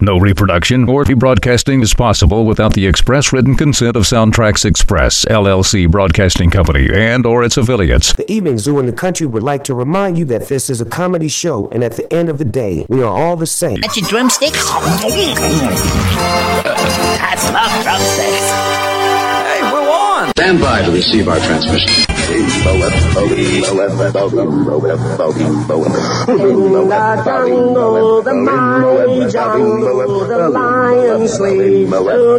[0.00, 5.90] No reproduction or rebroadcasting is possible without the express written consent of SoundtraX Express, LLC
[5.90, 8.12] Broadcasting Company, and or its affiliates.
[8.12, 10.84] The Evening Zoo in the Country would like to remind you that this is a
[10.84, 13.80] comedy show, and at the end of the day, we are all the same.
[13.80, 14.64] That's your drumsticks?
[17.18, 18.97] That's love drumsticks
[19.88, 20.30] on.
[20.36, 22.04] Stand by to receive our transmission.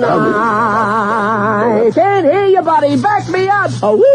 [0.04, 1.92] I.
[1.94, 3.02] Can't hear you, buddy.
[3.02, 3.72] Back me up.
[3.82, 4.06] A wee.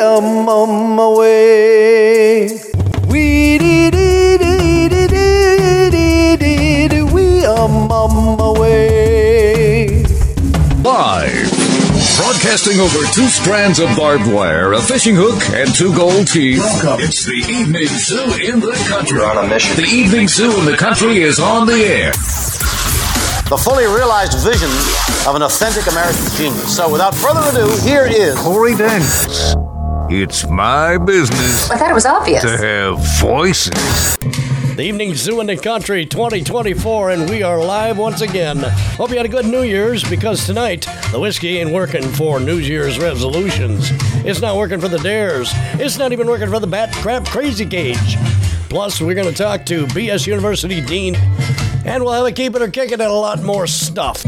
[0.00, 2.48] On my way.
[3.08, 7.02] Wee dee dee dee dee dee dee dee.
[7.02, 8.89] We are on my way.
[10.82, 11.50] Live.
[12.16, 16.58] Broadcasting over two strands of barbed wire, a fishing hook, and two gold teeth.
[16.60, 17.04] Welcome.
[17.04, 19.18] It's the Evening Zoo in the country.
[19.18, 19.76] You're on a mission.
[19.76, 22.12] The Evening Zoo in the country is on the air.
[23.50, 24.70] the fully realized vision
[25.28, 26.74] of an authentic American genius.
[26.74, 29.54] So, without further ado, here is Corey Daniels.
[30.08, 32.42] It's my business I thought it was obvious.
[32.42, 34.16] to have voices.
[34.76, 38.58] The Evening Zoo in the Country 2024, and we are live once again.
[38.96, 42.58] Hope you had a good New Year's because tonight the whiskey ain't working for New
[42.58, 43.90] Year's resolutions.
[44.24, 45.50] It's not working for the dares.
[45.74, 48.16] It's not even working for the Bat Crap Crazy Cage.
[48.70, 51.14] Plus, we're going to talk to BS University Dean,
[51.84, 54.22] and we'll have a keep it or kick it and a lot more stuff.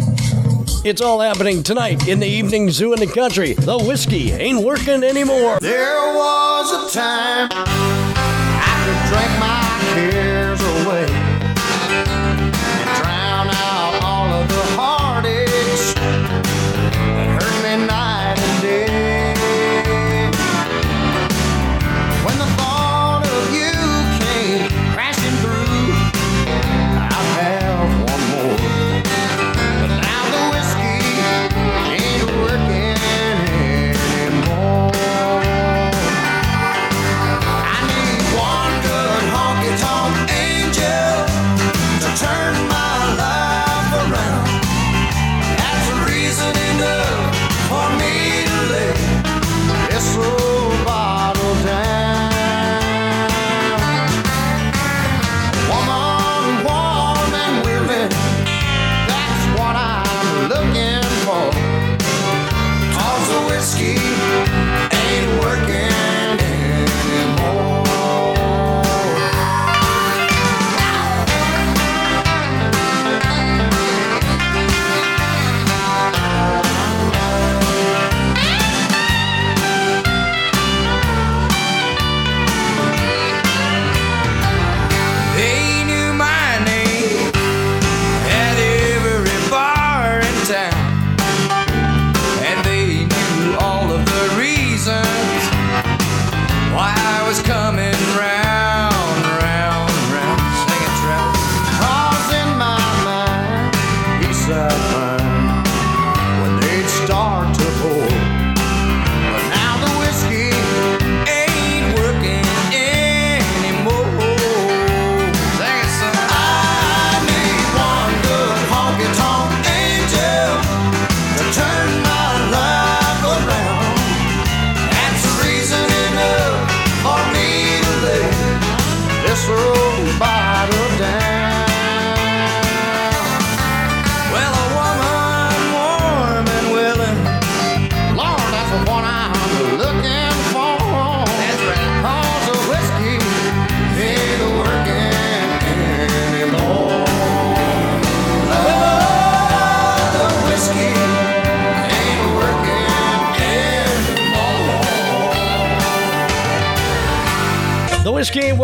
[0.85, 3.55] It's all happening tonight in the Evening Zoo in the Country.
[3.55, 5.59] The whiskey ain't working anymore.
[5.61, 8.12] There was a time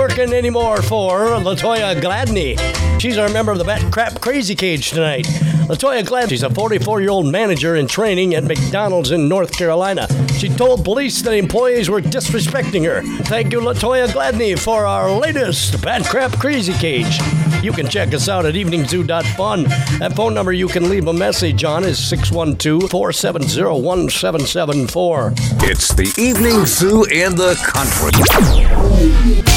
[0.08, 2.58] working anymore for Latoya Gladney.
[3.00, 5.26] She's our member of the Bat Crap Crazy Cage tonight.
[5.68, 10.06] Latoya Gladney, she's a 44 year old manager in training at McDonald's in North Carolina.
[10.34, 13.02] She told police that employees were disrespecting her.
[13.24, 17.18] Thank you, Latoya Gladney, for our latest Bat Crap Crazy Cage.
[17.62, 19.64] You can check us out at eveningzoo.fun.
[19.98, 25.32] That phone number you can leave a message on is 612 470 1774.
[25.68, 29.47] It's the Evening Zoo and the country.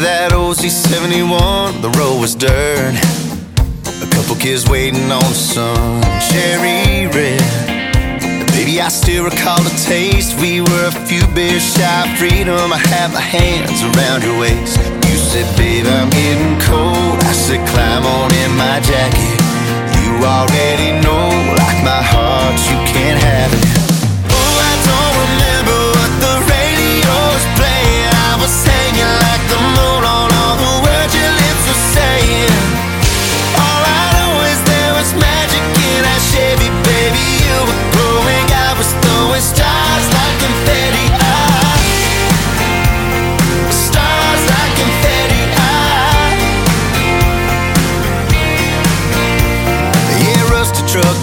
[0.00, 1.82] That old C71.
[1.82, 2.96] The road was dirt.
[3.84, 6.00] A couple kids waiting on sun.
[6.32, 7.40] Cherry red.
[8.56, 10.40] Baby, I still recall the taste.
[10.40, 12.72] We were a few beers shy of freedom.
[12.72, 14.80] I had my hands around your waist.
[15.04, 17.20] You said, babe, I'm getting cold.
[17.20, 19.38] I said, climb on in my jacket.
[20.00, 21.28] You already know,
[21.60, 23.79] like my heart, you can't have it.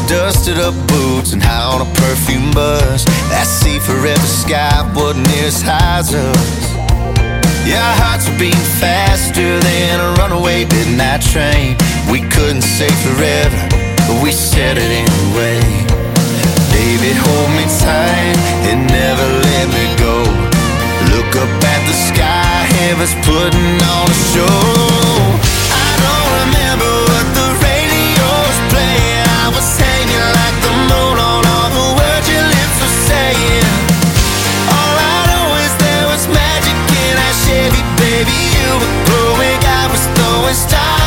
[0.08, 3.04] Dusted up boots, and high on a perfume bus.
[3.30, 6.77] That sea forever sky wasn't as high as us.
[7.76, 11.76] Our hearts were beating faster than a runaway midnight train.
[12.12, 13.60] We couldn't say forever,
[14.08, 15.60] but we said it anyway.
[16.72, 18.38] Baby, hold me tight
[18.72, 20.16] and never let me go.
[21.12, 24.64] Look up at the sky, heaven's putting on a show.
[25.76, 29.17] I don't remember what the radio was playing.
[38.18, 38.32] Baby.
[38.32, 41.07] You were glowing, I was throwing stars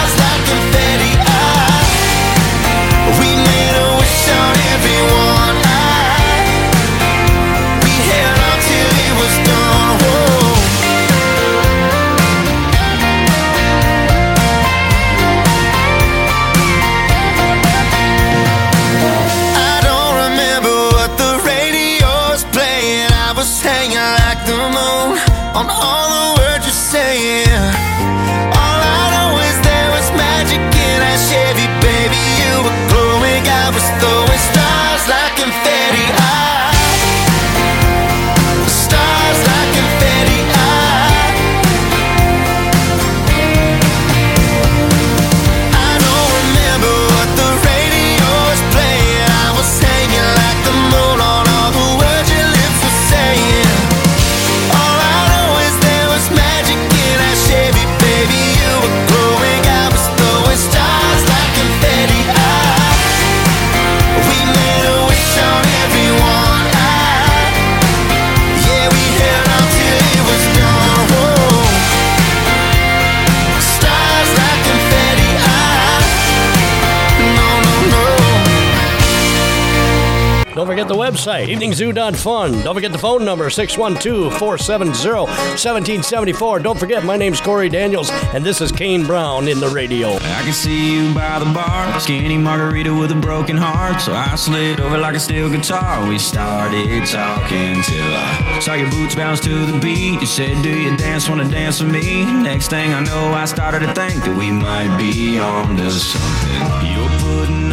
[80.70, 82.62] forget the website, eveningzoo.fun.
[82.62, 86.61] Don't forget the phone number, 612 470 1774.
[86.61, 90.11] Don't forget, my name's Corey Daniels, and this is Kane Brown in the radio.
[90.11, 94.00] I can see you by the bar, skinny margarita with a broken heart.
[94.00, 96.08] So I slid over like a steel guitar.
[96.08, 100.20] We started talking till I saw your boots bounce to the beat.
[100.20, 101.28] You said, Do you dance?
[101.28, 102.25] Wanna dance with me?
[102.25, 106.87] Next thing I know, I started to think that we might be on to something.
[106.93, 107.19] You're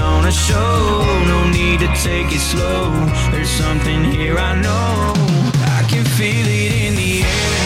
[0.08, 2.92] on a show, no need to take it slow.
[3.32, 5.14] There's something here I know.
[5.78, 7.64] I can feel it in the air.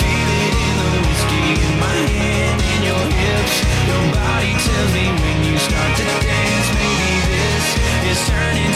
[0.00, 3.56] Feel it in the whiskey in my hand and your hips.
[3.90, 6.68] Your body tells me when you start to dance.
[6.78, 7.66] Maybe this
[8.10, 8.72] is turning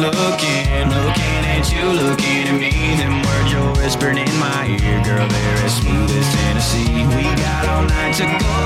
[0.00, 2.72] looking, looking at you, looking at me.
[2.96, 7.04] Them words you're whispering in my ear, girl, they're as smooth as Tennessee.
[7.12, 8.56] We got all night to go,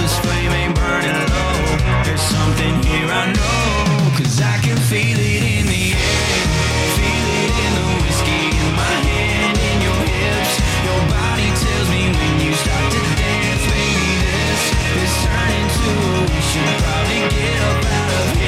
[0.00, 1.60] this flame ain't burning low.
[2.04, 6.48] There's something here I know, cause I can feel it in the air.
[6.96, 10.54] Feel it in the whiskey in my hand, in your hips.
[10.88, 14.62] Your body tells me when you start to dance, baby, this
[14.96, 18.39] is turning to a we should probably get up out of here.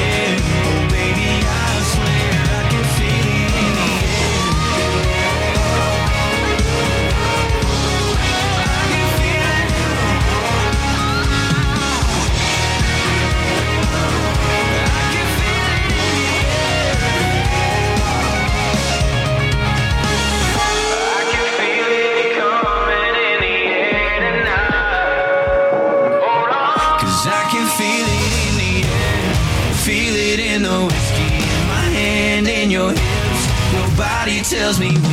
[34.72, 35.11] Tells me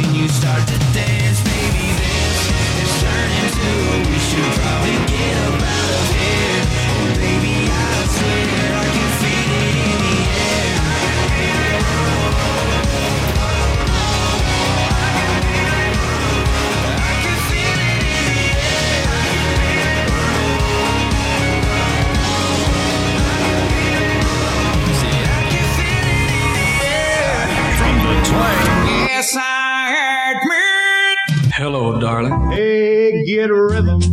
[31.53, 32.51] Hello, darling.
[32.51, 34.01] Hey, get a rhythm.
[34.01, 34.09] To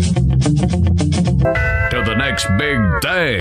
[2.04, 3.40] the next big day.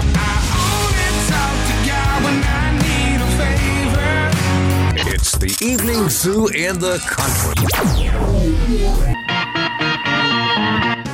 [5.08, 9.15] It's the Evening Zoo in the country.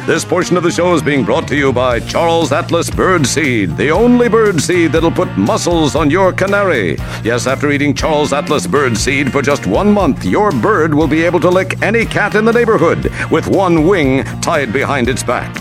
[0.07, 3.91] This portion of the show is being brought to you by Charles Atlas Birdseed, the
[3.91, 6.97] only bird seed that'll put muscles on your canary.
[7.23, 11.39] Yes, after eating Charles Atlas Birdseed for just one month, your bird will be able
[11.41, 15.55] to lick any cat in the neighborhood with one wing tied behind its back.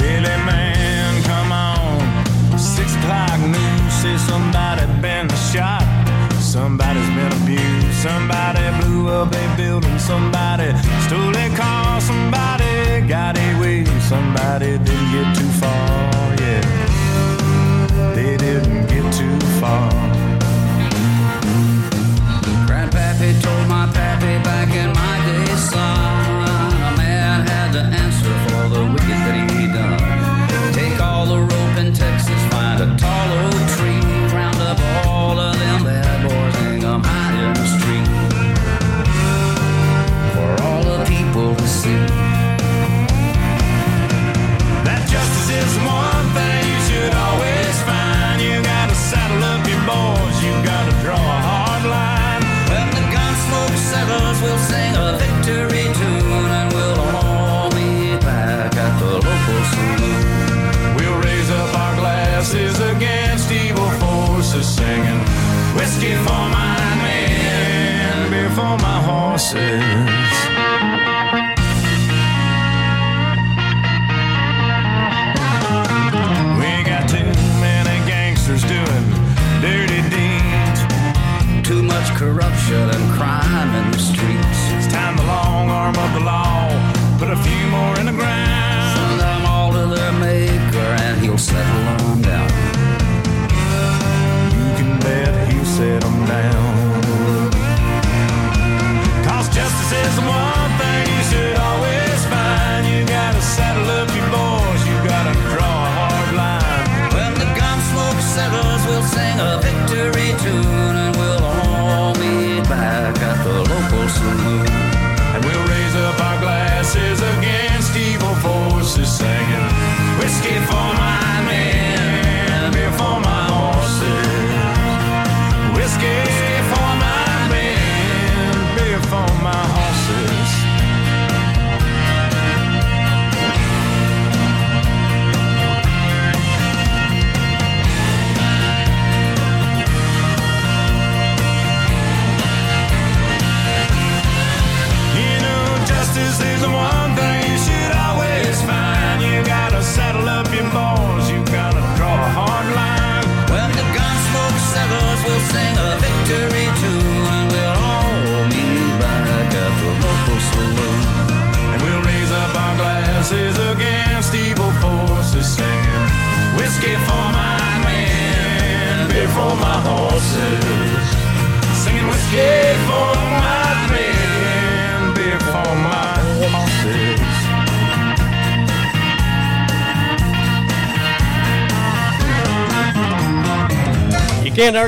[0.00, 2.58] Really, man, come on.
[2.58, 5.84] Six o'clock news says somebody been shot.
[6.40, 7.98] Somebody's been abused.
[7.98, 9.98] Somebody blew up a building.
[9.98, 10.72] Somebody
[14.08, 15.07] Somebody didn't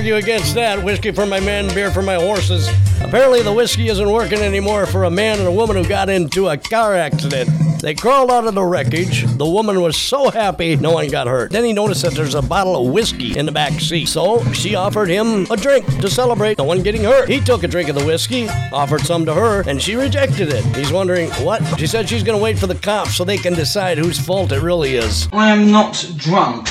[0.00, 0.82] argue against that.
[0.82, 2.70] Whiskey for my men, beer for my horses.
[3.02, 6.48] Apparently, the whiskey isn't working anymore for a man and a woman who got into
[6.48, 7.50] a car accident.
[7.82, 9.26] They crawled out of the wreckage.
[9.36, 11.50] The woman was so happy no one got hurt.
[11.50, 14.06] Then he noticed that there's a bottle of whiskey in the back seat.
[14.06, 17.28] So she offered him a drink to celebrate no one getting hurt.
[17.28, 20.64] He took a drink of the whiskey, offered some to her, and she rejected it.
[20.74, 21.62] He's wondering, what?
[21.78, 24.50] She said she's going to wait for the cops so they can decide whose fault
[24.52, 25.28] it really is.
[25.30, 26.69] I am not drunk.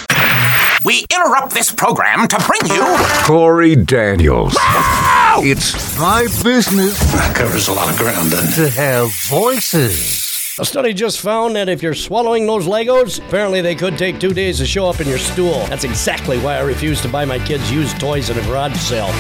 [0.86, 2.86] We interrupt this program to bring you.
[3.26, 4.56] Corey Daniels.
[4.56, 5.42] Wow!
[5.44, 6.98] It's my business.
[7.12, 8.70] That covers a lot of ground, doesn't it?
[8.70, 10.56] To have voices.
[10.58, 14.34] A study just found that if you're swallowing those Legos, apparently they could take two
[14.34, 15.66] days to show up in your stool.
[15.66, 19.12] That's exactly why I refuse to buy my kids used toys at a garage sale.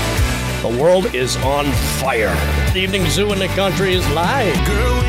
[0.61, 1.65] The world is on
[1.99, 2.33] fire.
[2.71, 4.55] The Evening Zoo in the Country is live.
[4.65, 4.99] Girl,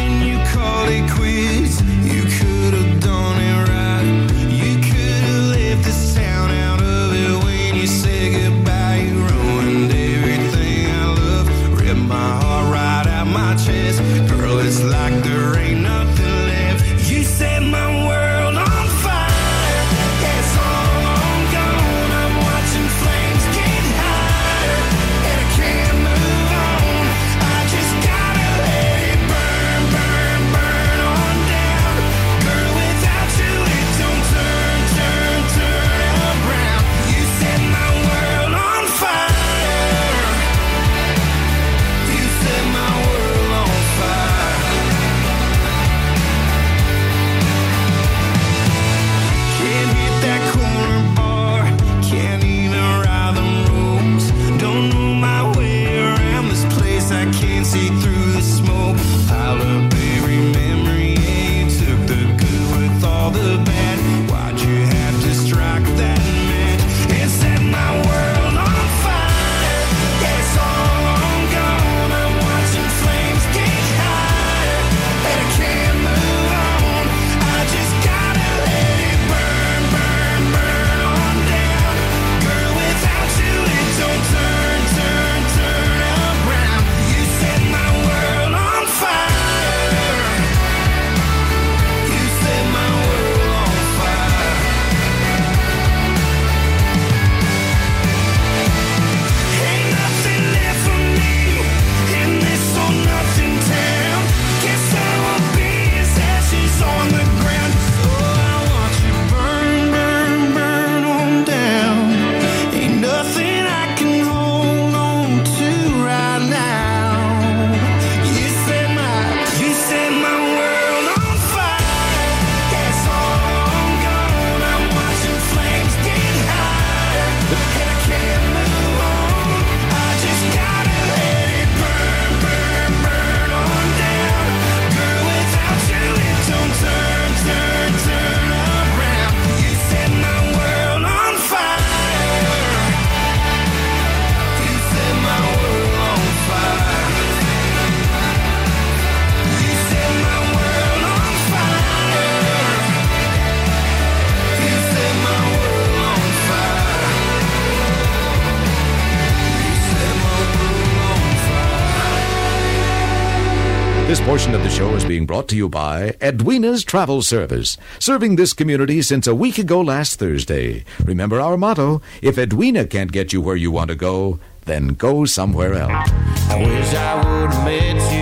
[165.41, 170.19] brought to you by Edwina's Travel Service, serving this community since a week ago last
[170.19, 170.85] Thursday.
[171.03, 175.25] Remember our motto if Edwina can't get you where you want to go, then go
[175.25, 176.11] somewhere else.
[176.51, 178.20] I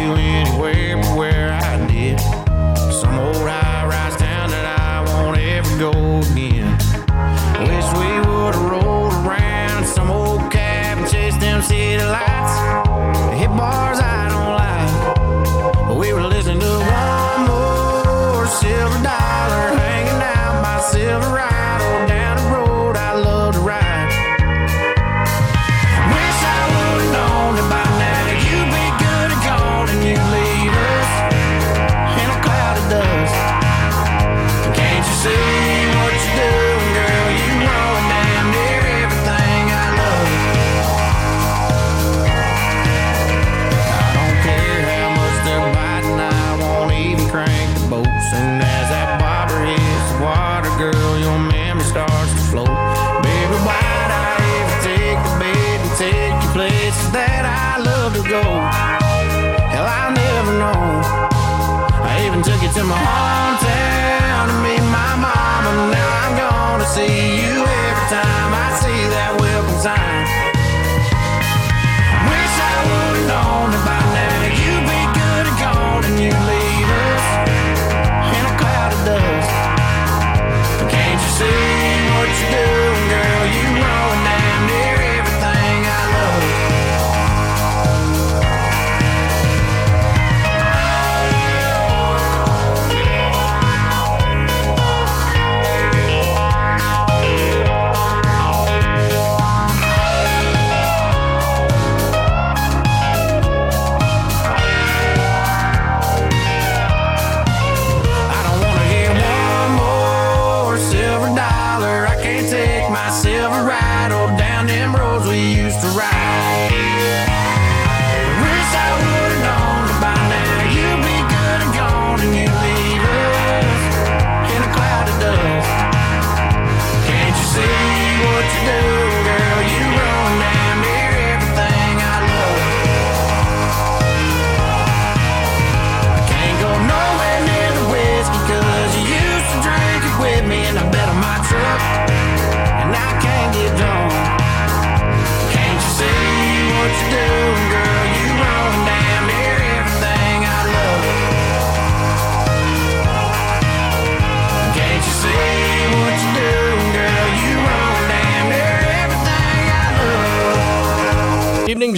[69.79, 70.18] design.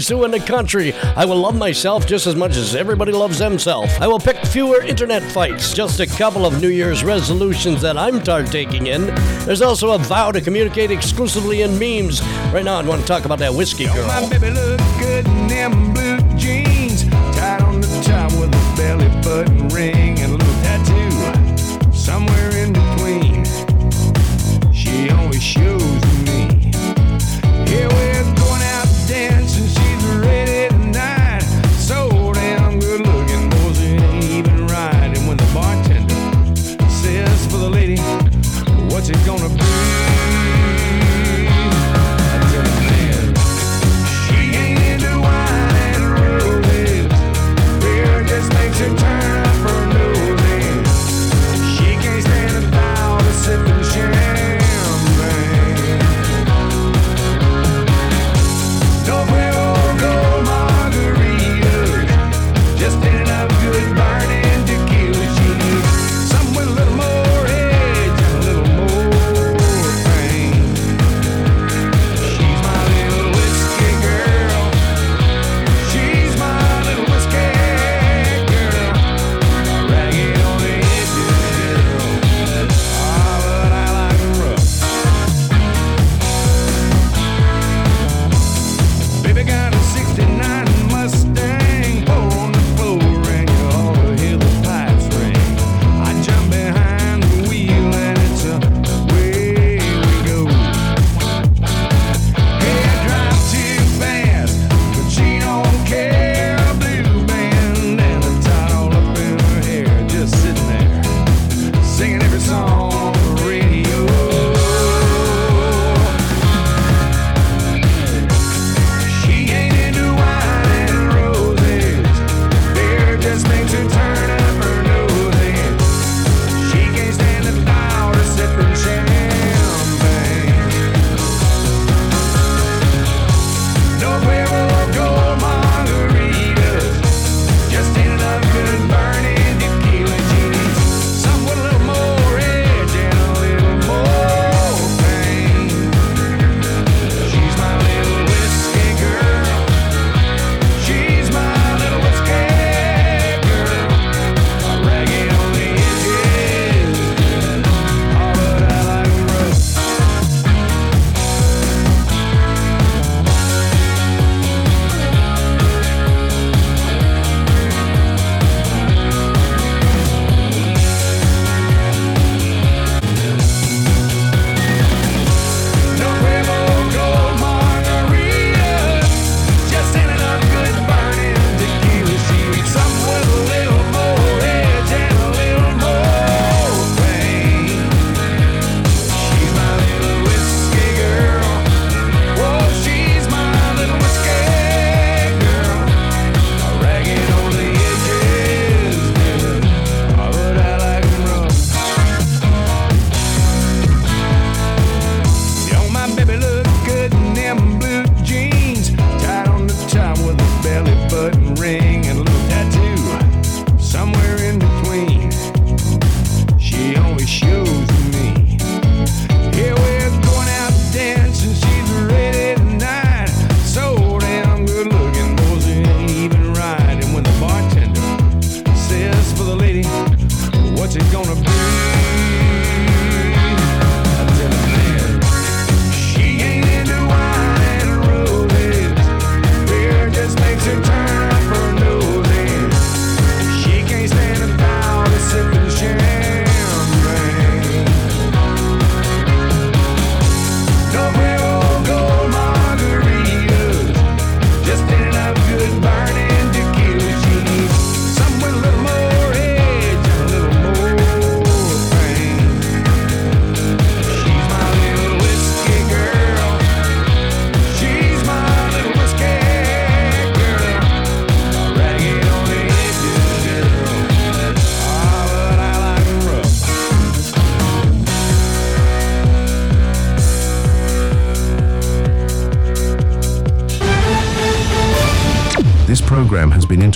[0.01, 0.93] zoo in the country.
[0.93, 3.93] I will love myself just as much as everybody loves themselves.
[4.01, 8.21] I will pick fewer internet fights, just a couple of New Year's resolutions that I'm
[8.23, 9.07] taking in.
[9.45, 12.23] There's also a vow to communicate exclusively in memes.
[12.53, 14.07] Right now, I want to talk about that whiskey girl.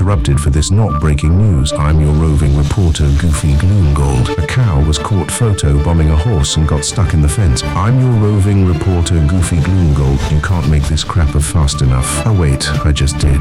[0.05, 1.73] Interrupted for this not breaking news.
[1.73, 4.37] I'm your roving reporter, Goofy Gloomgold.
[4.37, 7.63] A cow was caught photo bombing a horse and got stuck in the fence.
[7.63, 10.31] I'm your roving reporter, Goofy Gloomgold.
[10.31, 12.27] You can't make this crap fast enough.
[12.27, 13.39] Oh, wait, I just did.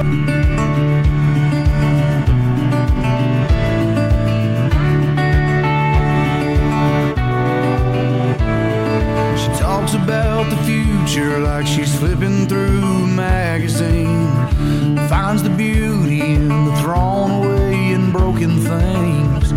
[9.37, 14.92] She talks about the future like she's flipping through a magazine.
[15.09, 19.51] Finds the beauty in the thrown away and broken things.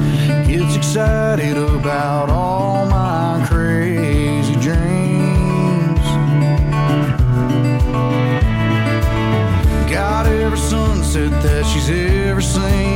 [0.46, 6.06] Gets excited about all my crazy dreams.
[9.90, 12.95] Got every sunset that she's ever seen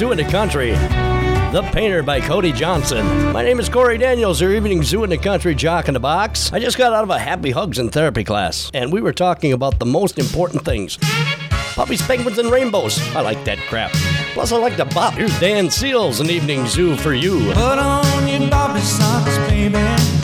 [0.00, 0.70] Zoo in the Country.
[0.70, 3.04] The Painter by Cody Johnson.
[3.34, 6.50] My name is Corey Daniels, your Evening Zoo in the Country Jock in the Box.
[6.54, 9.52] I just got out of a Happy Hugs and Therapy class, and we were talking
[9.52, 10.96] about the most important things
[11.74, 12.98] puppies, penguins, and rainbows.
[13.14, 13.90] I like that crap.
[14.32, 15.12] Plus, I like to bop.
[15.12, 17.52] Here's Dan Seals, an Evening Zoo for you.
[17.52, 20.19] Put on your bobby socks, baby.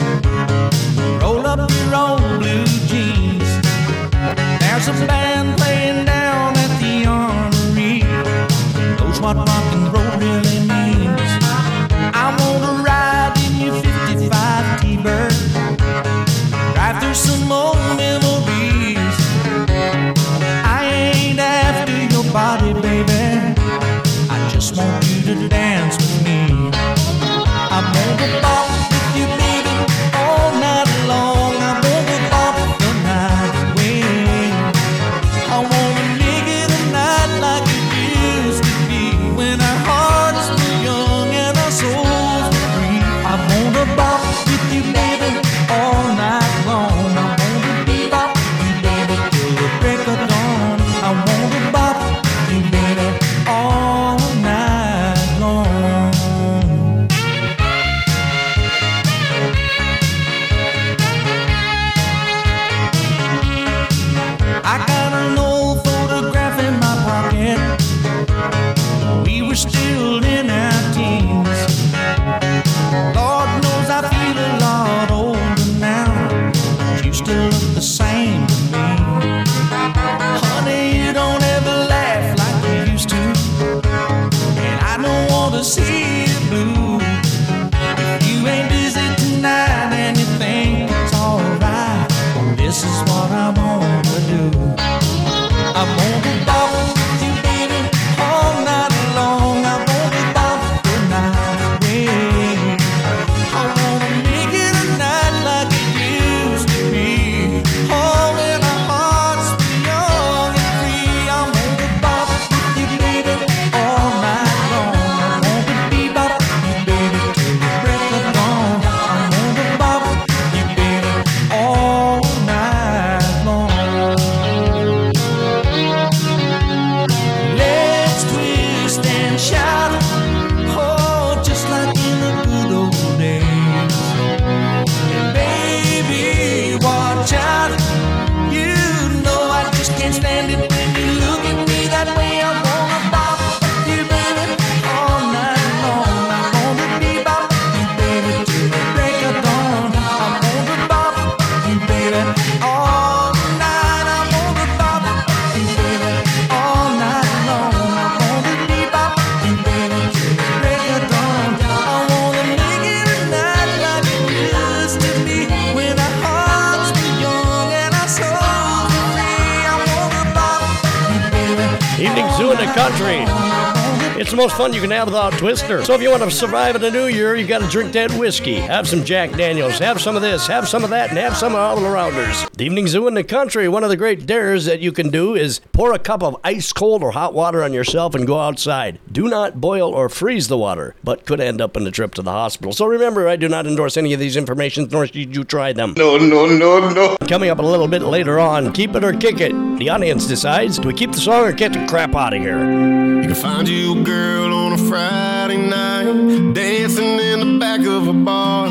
[174.67, 175.85] It's the most fun you can have without Twister.
[175.85, 178.11] So if you want to survive in the new year, you got to drink that
[178.11, 178.55] whiskey.
[178.55, 179.79] Have some Jack Daniels.
[179.79, 180.47] Have some of this.
[180.47, 182.49] Have some of that, and have some of all arounders.
[182.53, 183.69] The evening zoo in the country.
[183.69, 186.73] One of the great dares that you can do is pour a cup of ice
[186.73, 188.99] cold or hot water on yourself and go outside.
[189.11, 192.21] Do not boil or freeze the water, but could end up in a trip to
[192.21, 192.73] the hospital.
[192.73, 195.93] So remember, I do not endorse any of these informations, nor should you try them.
[195.97, 197.17] No, no, no, no.
[197.27, 199.53] Coming up a little bit later on, keep it or kick it.
[199.79, 202.59] The audience decides do we keep the song or get the crap out of here?
[202.59, 208.07] You can find you a girl on a Friday night dancing in the back of
[208.07, 208.67] a bar.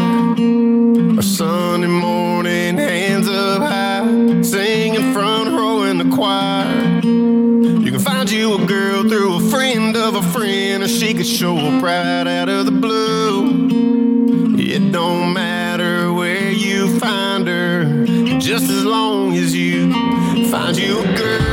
[1.19, 7.01] Or Sunday morning, hands up high, singing front row in the choir.
[7.03, 11.27] You can find you a girl through a friend of a friend, or she could
[11.27, 14.57] show up right out of the blue.
[14.59, 18.05] It don't matter where you find her,
[18.39, 19.93] just as long as you
[20.51, 21.46] find you a girl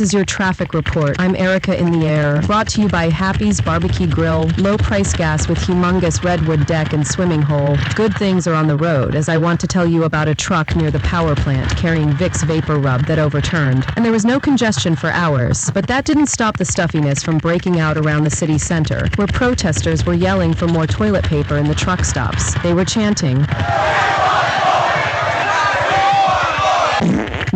[0.00, 1.16] This is your traffic report.
[1.18, 2.40] I'm Erica in the air.
[2.46, 7.06] Brought to you by Happy's Barbecue Grill, low price gas with humongous redwood deck and
[7.06, 7.76] swimming hole.
[7.96, 10.74] Good things are on the road, as I want to tell you about a truck
[10.74, 13.84] near the power plant carrying Vicks VapoRub that overturned.
[13.94, 17.78] And there was no congestion for hours, but that didn't stop the stuffiness from breaking
[17.78, 21.74] out around the city center, where protesters were yelling for more toilet paper in the
[21.74, 22.54] truck stops.
[22.62, 23.44] They were chanting.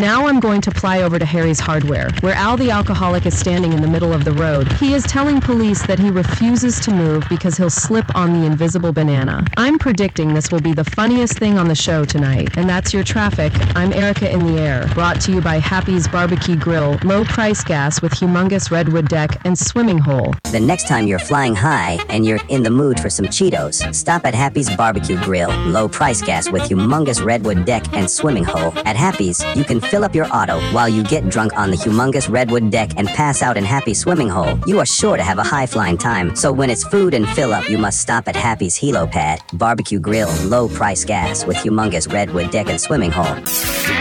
[0.04, 3.72] Now I'm going to fly over to Harry's Hardware, where Al the alcoholic is standing
[3.72, 4.70] in the middle of the road.
[4.74, 8.92] He is telling police that he refuses to move because he'll slip on the invisible
[8.92, 9.46] banana.
[9.56, 12.54] I'm predicting this will be the funniest thing on the show tonight.
[12.58, 13.54] And that's your traffic.
[13.74, 18.02] I'm Erica in the air, brought to you by Happy's Barbecue Grill, low price gas
[18.02, 20.34] with humongous redwood deck and swimming hole.
[20.54, 24.24] The next time you're flying high and you're in the mood for some Cheetos, stop
[24.24, 28.72] at Happy's Barbecue Grill, low price gas with humongous redwood deck and swimming hole.
[28.86, 32.30] At Happy's, you can fill up your auto while you get drunk on the humongous
[32.30, 34.56] redwood deck and pass out in Happy's swimming hole.
[34.64, 37.52] You are sure to have a high flying time, so when it's food and fill
[37.52, 42.12] up, you must stop at Happy's Helo Pad, Barbecue Grill, low price gas with humongous
[42.12, 43.42] redwood deck and swimming hole.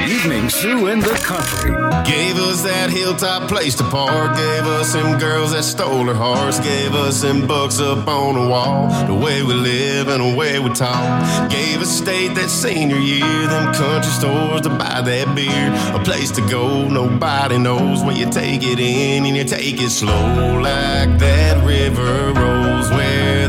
[0.08, 1.72] Evening zoo in the country.
[2.04, 4.36] Gave us that hilltop place to park.
[4.36, 6.60] Gave us them girls that stole her hearts.
[6.60, 8.89] Gave us them books up on the wall.
[9.08, 11.49] The way we live and the way we talk.
[11.49, 13.47] Gave us state that senior year.
[13.47, 15.95] Them country stores to buy that beer.
[15.95, 16.86] A place to go.
[16.88, 20.60] Nobody knows where you take it in and you take it slow.
[20.62, 23.43] Like that river rolls where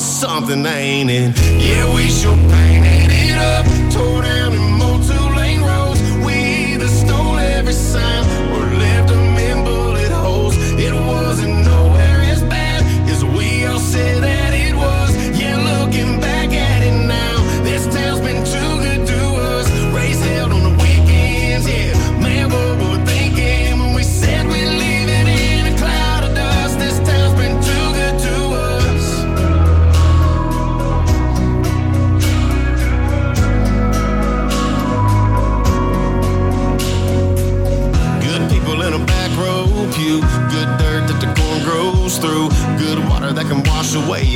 [0.00, 1.36] something, ain't it?
[1.60, 3.66] Yeah, we sure painted it up.
[3.92, 4.47] Tore down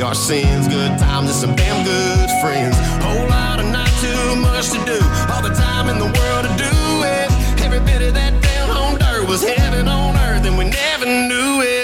[0.03, 0.67] our sins.
[0.69, 2.77] Good times and some damn good friends.
[3.05, 4.99] Whole lot of not too much to do.
[5.33, 6.75] All the time in the world to do
[7.07, 7.63] it.
[7.63, 11.63] Every bit of that down home dirt was heaven on earth, and we never knew
[11.63, 11.82] it.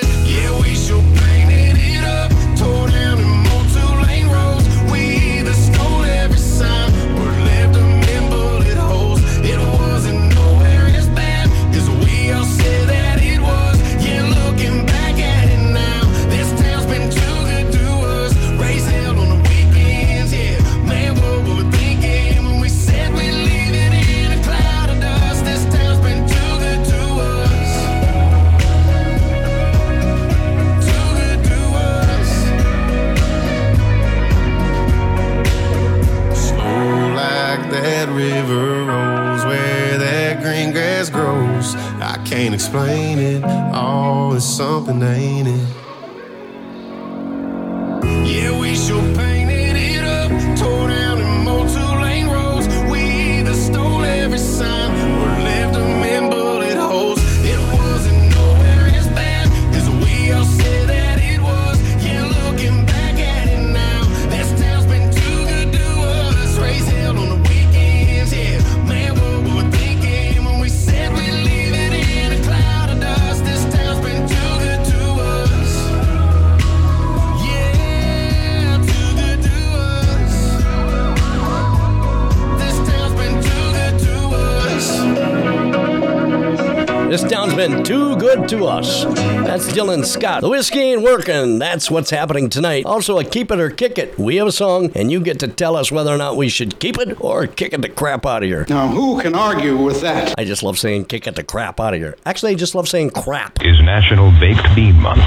[88.48, 89.04] To us.
[89.04, 90.40] That's Dylan Scott.
[90.40, 91.58] The whiskey ain't working.
[91.58, 92.86] That's what's happening tonight.
[92.86, 94.18] Also, a keep it or kick it.
[94.18, 96.78] We have a song, and you get to tell us whether or not we should
[96.78, 98.64] keep it or kick it the crap out of here.
[98.68, 100.34] Now, who can argue with that?
[100.38, 102.16] I just love saying kick it the crap out of here.
[102.24, 103.62] Actually, I just love saying crap.
[103.62, 105.24] is National Baked Bean Month.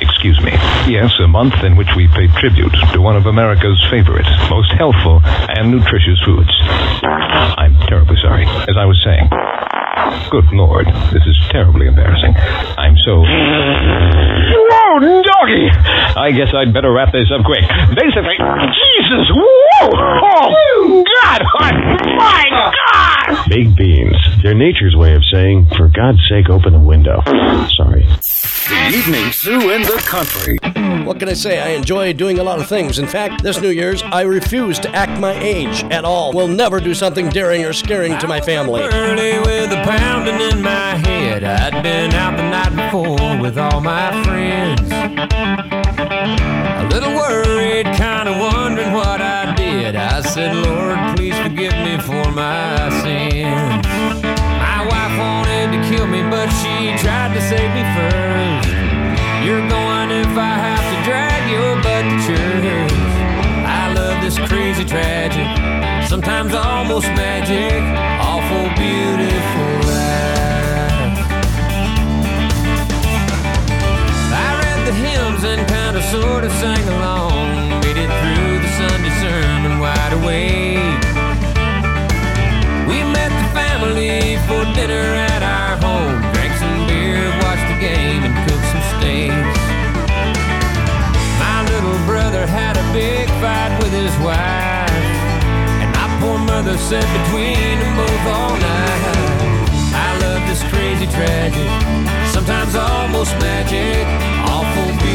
[0.00, 0.52] Excuse me.
[0.88, 5.20] Yes, a month in which we pay tribute to one of America's favorite, most healthful,
[5.24, 6.50] and nutritious foods.
[7.02, 8.44] I'm terribly sorry.
[8.46, 9.28] As I was saying,
[10.30, 12.34] good Lord, this is terribly embarrassing.
[12.78, 13.20] I'm so.
[13.22, 15.68] Whoa, doggy!
[16.16, 17.62] I guess I'd better wrap this up quick.
[17.94, 19.90] Basically, Jesus, whoa!
[19.92, 21.42] Oh, God!
[22.16, 23.48] My God!
[23.48, 24.16] Baked beans.
[24.42, 27.22] They're nature's way of saying, for God's sake, open the window.
[27.76, 28.06] Sorry.
[28.06, 30.58] The evening zoo in the country.
[31.04, 31.60] What can I say?
[31.60, 32.98] I enjoy doing a lot of things.
[32.98, 36.32] In fact, this New Year's, I refuse to act my age at all.
[36.32, 38.82] Will never do something daring or scaring to my family.
[38.82, 41.44] Early with a pounding in my head.
[41.44, 44.80] I'd been out the night before with all my friends.
[46.80, 49.96] A little worried, kinda wondering what I did.
[49.96, 53.86] I said, Lord, please forgive me for my sins.
[54.62, 58.65] My wife wanted to kill me, but she tried to save me first.
[59.46, 62.90] You're going if I have to drag your butt to church.
[63.62, 65.46] I love this crazy tragic,
[66.08, 67.80] sometimes almost magic,
[68.18, 71.18] awful beautiful life.
[74.34, 78.70] I read the hymns and kind of sort of sang along, made it through the
[78.74, 81.15] Sunday sermon wide awake.
[96.66, 99.02] Mother sat between them both all night.
[99.94, 101.68] I love this crazy tragic,
[102.34, 104.02] sometimes almost magic,
[104.50, 105.05] awful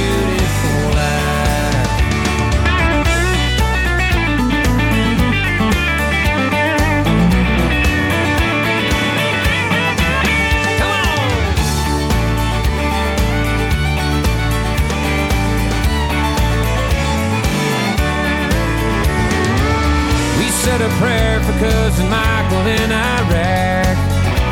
[21.45, 23.97] for cousin Michael in Iraq.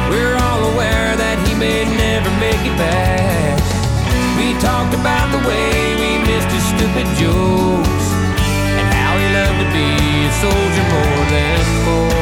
[0.10, 3.60] We're all aware that he may never make it back.
[4.38, 8.06] We talked about the way we missed his stupid jokes
[8.80, 9.90] and how he loved to be
[10.26, 12.18] a soldier more than most.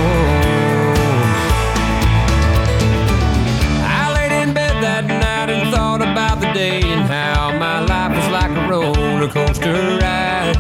[3.88, 8.12] I laid in bed that night and thought about the day and how my life
[8.18, 10.58] was like a roller coaster ride.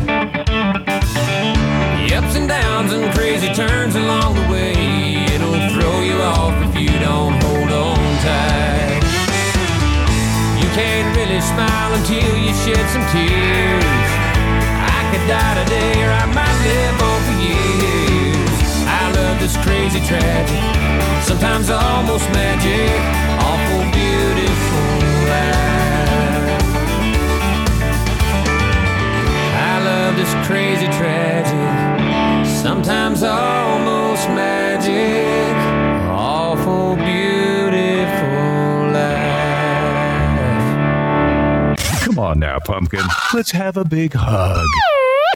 [2.07, 3.86] The ups and downs and crazy turns
[11.47, 14.09] smile until you shed some tears.
[14.95, 18.51] I could die today or I might live on for years.
[18.99, 20.63] I love this crazy tragic,
[21.23, 22.99] sometimes almost magic,
[23.49, 24.89] awful beautiful
[25.31, 26.63] life.
[29.71, 35.56] I love this crazy tragic, sometimes almost magic.
[42.17, 43.01] Come on now, pumpkin.
[43.31, 44.65] Let's have a big hug.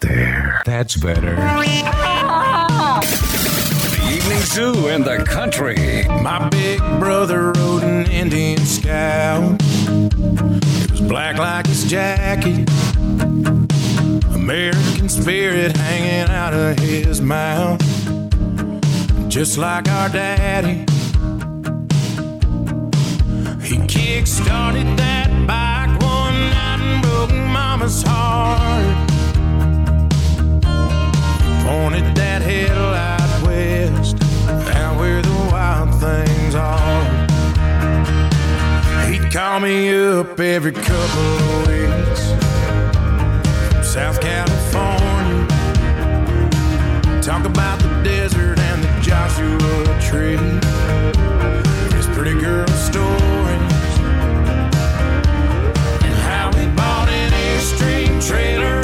[0.01, 0.63] There.
[0.65, 1.35] That's better.
[1.35, 1.61] The
[4.11, 5.75] evening zoo in the country.
[6.07, 9.61] My big brother rode an Indian scout.
[9.61, 12.67] He was black like his jacket.
[14.33, 17.79] American spirit hanging out of his mouth.
[19.29, 20.87] Just like our daddy.
[23.63, 25.70] He kick started that by
[27.27, 29.09] broke mama's heart.
[31.63, 34.17] Pointed that headlight west,
[34.75, 37.03] out where the wild things are.
[39.09, 42.31] He'd call me up every couple of weeks
[43.71, 45.47] from South California.
[47.21, 50.37] Talk about the desert and the Joshua tree.
[51.95, 53.40] His pretty girl story.
[58.21, 58.80] trailer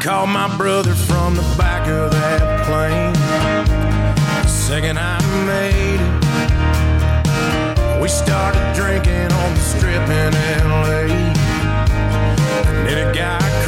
[0.00, 3.12] called my brother from the back of that plane.
[4.42, 10.32] The second I made it, we started drinking on the strip in
[10.70, 11.04] LA.
[12.88, 13.59] And a guy.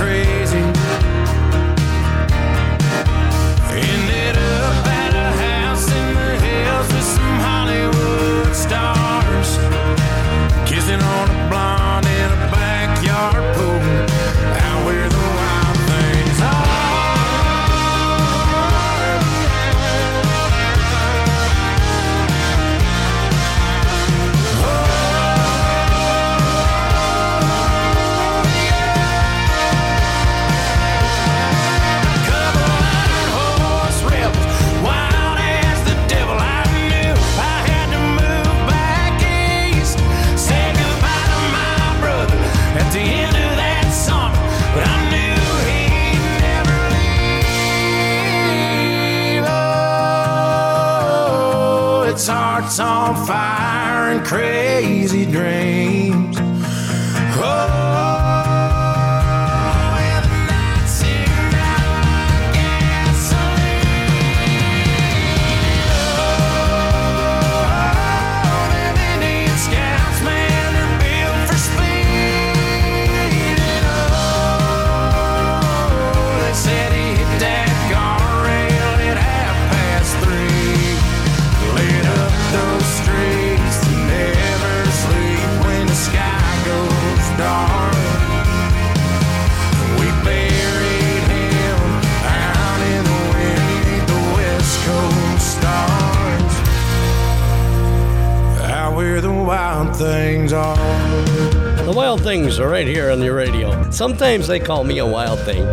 [104.03, 105.64] Sometimes they call me a wild thing.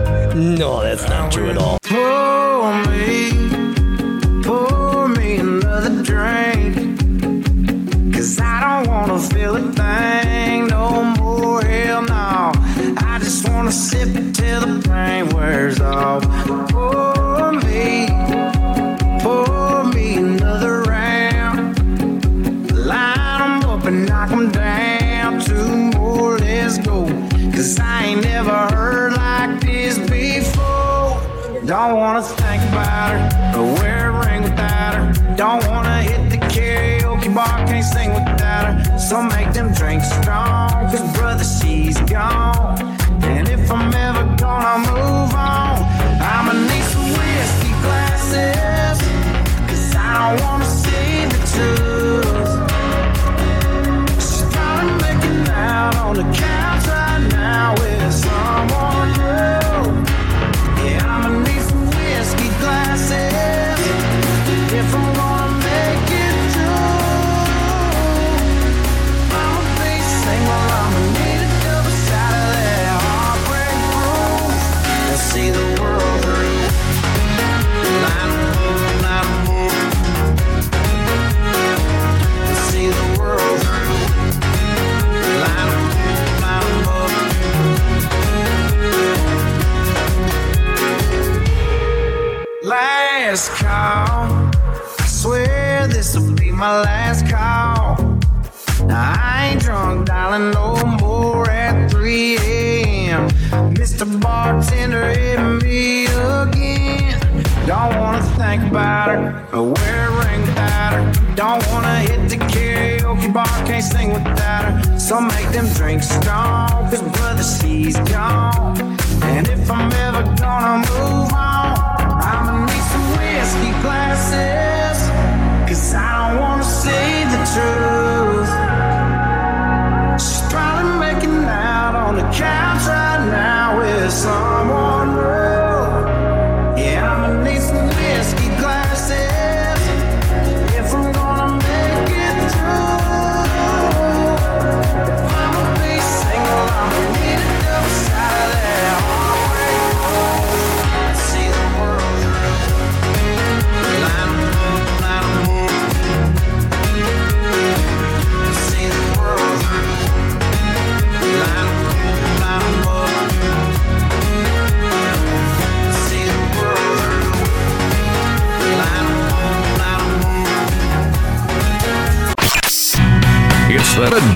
[0.53, 1.79] No, that's not true at all.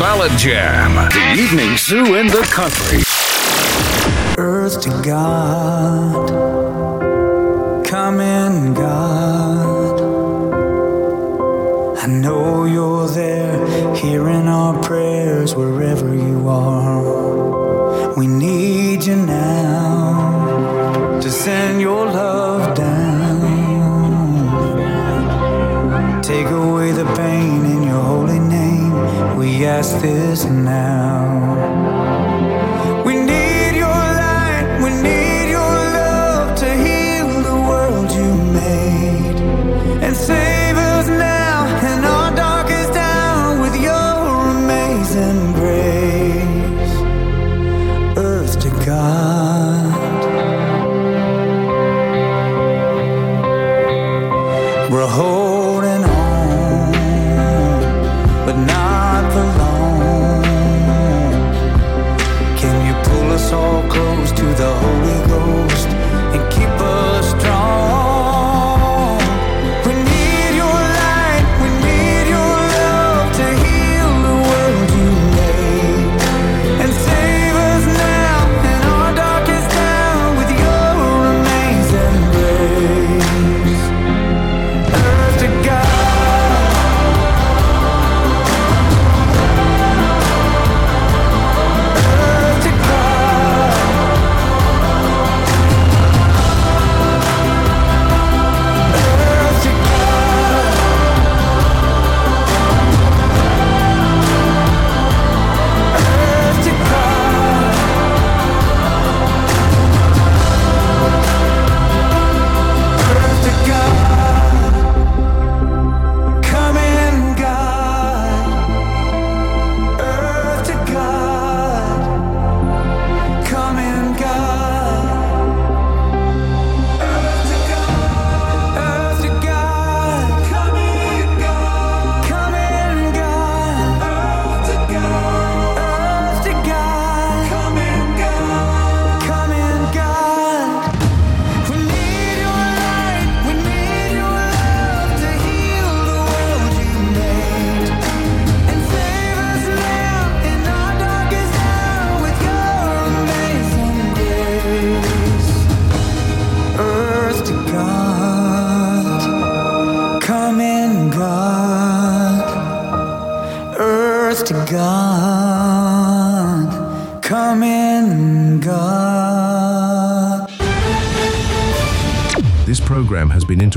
[0.03, 3.03] Ballad Jam, the evening zoo in the country.
[4.37, 6.42] Earth to God.
[29.99, 30.32] still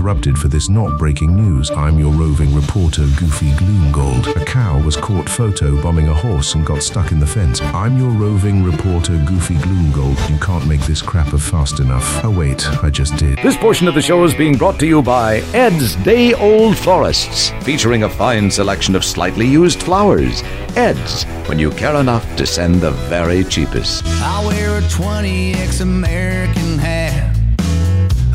[0.07, 1.69] interrupted for this not breaking news.
[1.73, 4.41] I'm your roving reporter, Goofy Gloomgold.
[4.41, 7.61] A cow was caught photo bombing a horse and got stuck in the fence.
[7.61, 10.31] I'm your roving reporter, Goofy Gloomgold.
[10.31, 12.25] You can't make this crapper fast enough.
[12.25, 13.39] Oh, wait, I just did.
[13.39, 17.51] This portion of the show is being brought to you by Ed's Day Old Florists,
[17.65, 20.45] featuring a fine selection of slightly used flowers.
[20.77, 24.05] Ed's, when you care enough to send the very cheapest.
[24.07, 27.37] I wear a 20x American hat,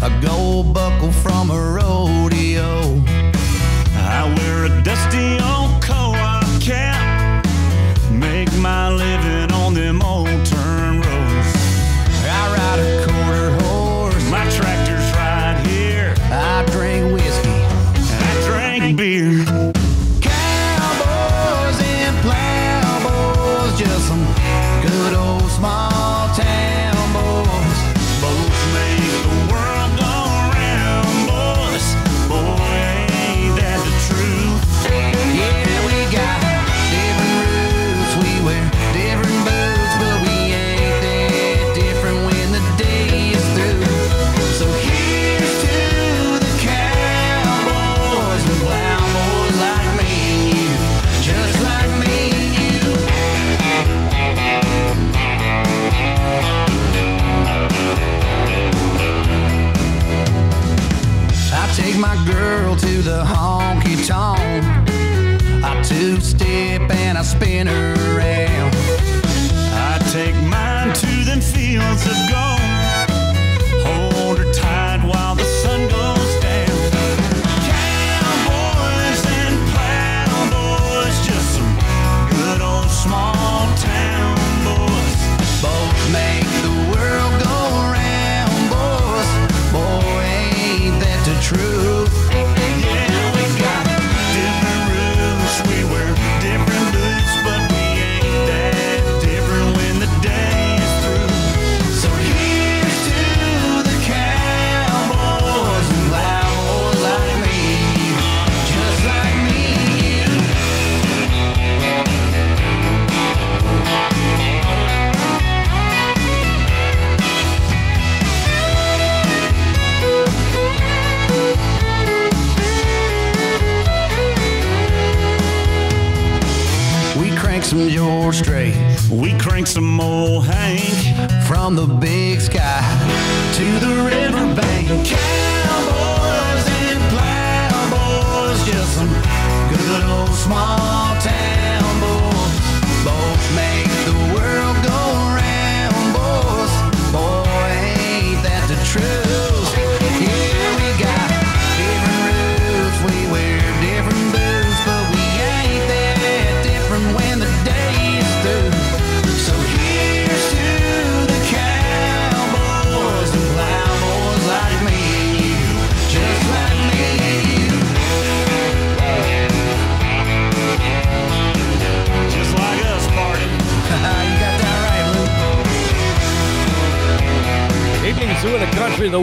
[0.02, 0.51] a gold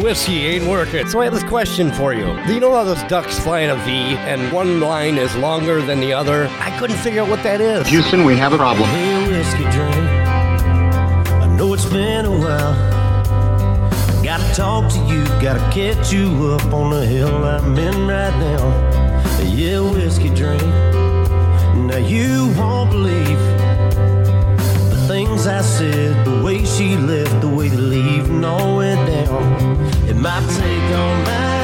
[0.08, 1.06] whiskey ain't working.
[1.06, 2.24] So I have this question for you.
[2.46, 5.82] Do you know how those ducks fly in a V and one line is longer
[5.82, 6.48] than the other?
[6.60, 7.86] I couldn't figure out what that is.
[7.88, 8.88] Houston, we have a problem.
[8.88, 9.94] Hey, whiskey drink.
[11.44, 12.74] I know it's been a while.
[14.24, 19.42] Gotta talk to you, gotta catch you up on the hill I'm in right now.
[19.42, 20.62] Yeah, whiskey drink.
[21.84, 23.38] Now you won't believe
[25.28, 29.42] things I said, the way she left, the way to leave, no way down.
[30.08, 31.57] It might take all night.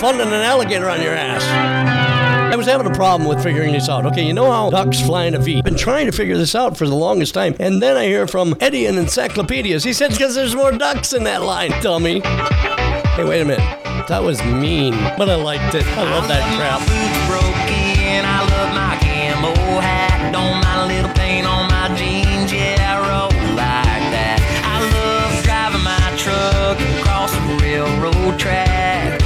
[0.00, 1.42] funding an alligator on your ass.
[2.52, 4.06] I was having a problem with figuring this out.
[4.06, 5.58] Okay, you know how ducks fly in a V.
[5.58, 8.26] I've been trying to figure this out for the longest time, and then I hear
[8.26, 9.84] from Eddie in Encyclopedias.
[9.84, 12.20] He said, because there's more ducks in that line, dummy.
[12.20, 14.06] Hey, wait a minute.
[14.08, 15.84] That was mean, but I liked it.
[15.86, 17.08] I love that crap.
[28.38, 29.17] track.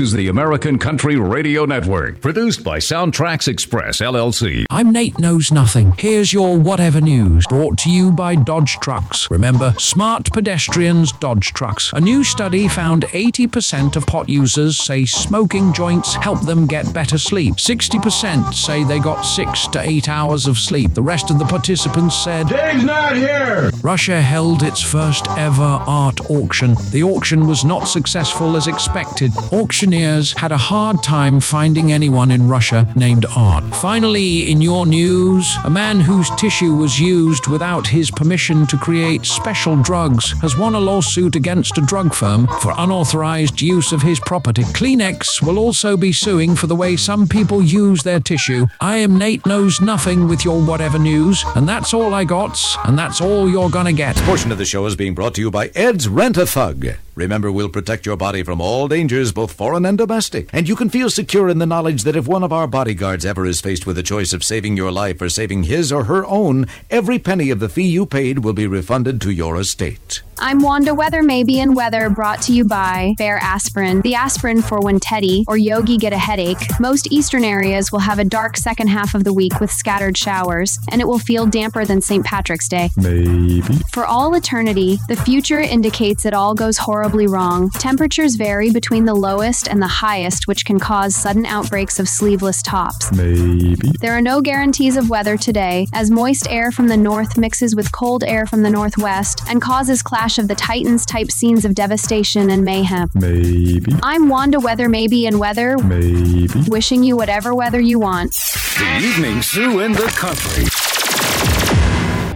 [0.00, 4.64] This is the American Country Radio Network, produced by SoundtraX Express, LLC.
[4.70, 5.92] I'm Nate Knows Nothing.
[5.98, 9.30] Here's your whatever news brought to you by Dodge Trucks.
[9.30, 11.92] Remember, smart pedestrians, Dodge Trucks.
[11.92, 17.18] A new study found 80% of pot users say smoking joints help them get better
[17.18, 17.56] sleep.
[17.56, 20.94] 60% say they got six to eight hours of sleep.
[20.94, 23.69] The rest of the participants said, Dave's not here!
[23.82, 26.74] Russia held its first ever art auction.
[26.90, 29.32] The auction was not successful as expected.
[29.52, 33.64] Auctioneers had a hard time finding anyone in Russia named Art.
[33.76, 39.24] Finally, in your news, a man whose tissue was used without his permission to create
[39.24, 44.20] special drugs has won a lawsuit against a drug firm for unauthorized use of his
[44.20, 44.62] property.
[44.62, 48.66] Kleenex will also be suing for the way some people use their tissue.
[48.80, 52.98] I am Nate Knows Nothing with your whatever news, and that's all I got, and
[52.98, 54.16] that's all you're gonna get.
[54.16, 56.86] This portion of the show is being brought to you by Ed's Rent a Thug.
[57.20, 60.48] Remember, we'll protect your body from all dangers, both foreign and domestic.
[60.54, 63.44] And you can feel secure in the knowledge that if one of our bodyguards ever
[63.44, 66.66] is faced with the choice of saving your life or saving his or her own,
[66.88, 70.22] every penny of the fee you paid will be refunded to your estate.
[70.42, 74.80] I'm Wanda Weather Maybe and Weather brought to you by Fair Aspirin, the aspirin for
[74.80, 76.56] when Teddy or Yogi get a headache.
[76.80, 80.78] Most eastern areas will have a dark second half of the week with scattered showers,
[80.90, 82.24] and it will feel damper than St.
[82.24, 82.88] Patrick's Day.
[82.96, 83.60] Maybe.
[83.92, 86.78] For all eternity, the future indicates it all goes
[87.10, 87.70] horribly wrong.
[87.70, 92.62] Temperatures vary between the lowest and the highest, which can cause sudden outbreaks of sleeveless
[92.62, 93.10] tops.
[93.12, 93.90] Maybe.
[94.00, 97.90] There are no guarantees of weather today, as moist air from the north mixes with
[97.90, 102.50] cold air from the northwest and causes clash of the Titans type scenes of devastation
[102.50, 103.10] and mayhem.
[103.14, 103.92] Maybe.
[104.04, 106.48] I'm Wanda Weather Maybe and Weather, Maybe.
[106.68, 108.34] wishing you whatever weather you want.
[108.78, 110.89] The evening zoo in the country.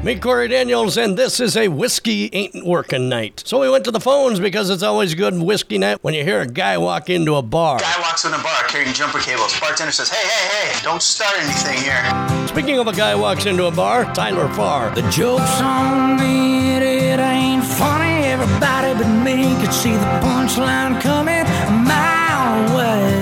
[0.05, 3.43] Meet Corey Daniels, and this is a whiskey ain't working night.
[3.47, 6.43] So we went to the phones because it's always good whiskey night when you hear
[6.43, 7.79] a guy walk into a bar.
[7.79, 9.59] Guy walks in a bar carrying jumper cables.
[9.59, 10.85] Bartender says, "Hey, hey, hey!
[10.85, 14.95] Don't start anything here." Speaking of a guy walks into a bar, Tyler Farr.
[14.95, 18.27] The joke's on me, it, it ain't funny.
[18.27, 23.14] Everybody but me could see the punchline coming a mile away.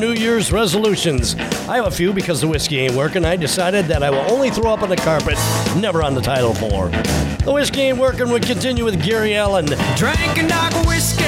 [0.00, 1.34] New Year's resolutions.
[1.68, 3.24] I have a few because the whiskey ain't working.
[3.24, 5.36] I decided that I will only throw up on the carpet,
[5.76, 6.88] never on the title floor.
[7.44, 8.30] The whiskey ain't working.
[8.30, 9.66] We continue with Gary Allan.
[9.96, 11.24] Drinking dark whiskey,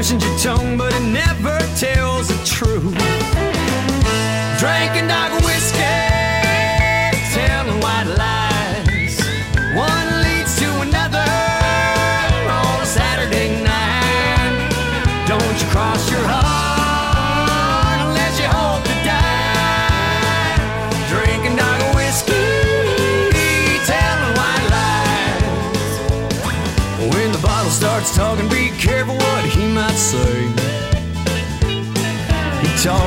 [0.00, 3.19] It loosens your tongue, but it never tells the truth.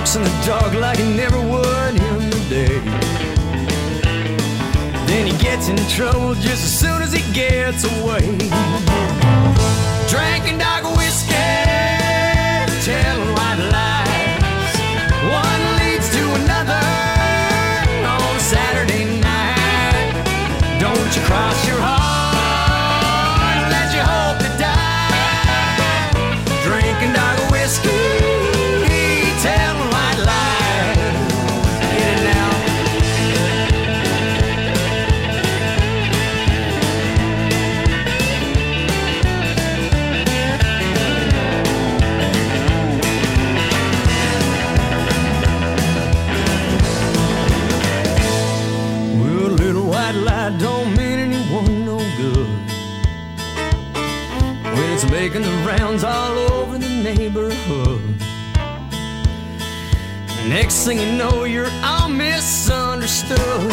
[0.04, 2.80] He talks in the dark like he never would in the day.
[5.08, 8.20] Then he gets in trouble just as soon as he gets away.
[10.10, 10.93] Drinking dog
[60.86, 63.73] You know, you're all misunderstood.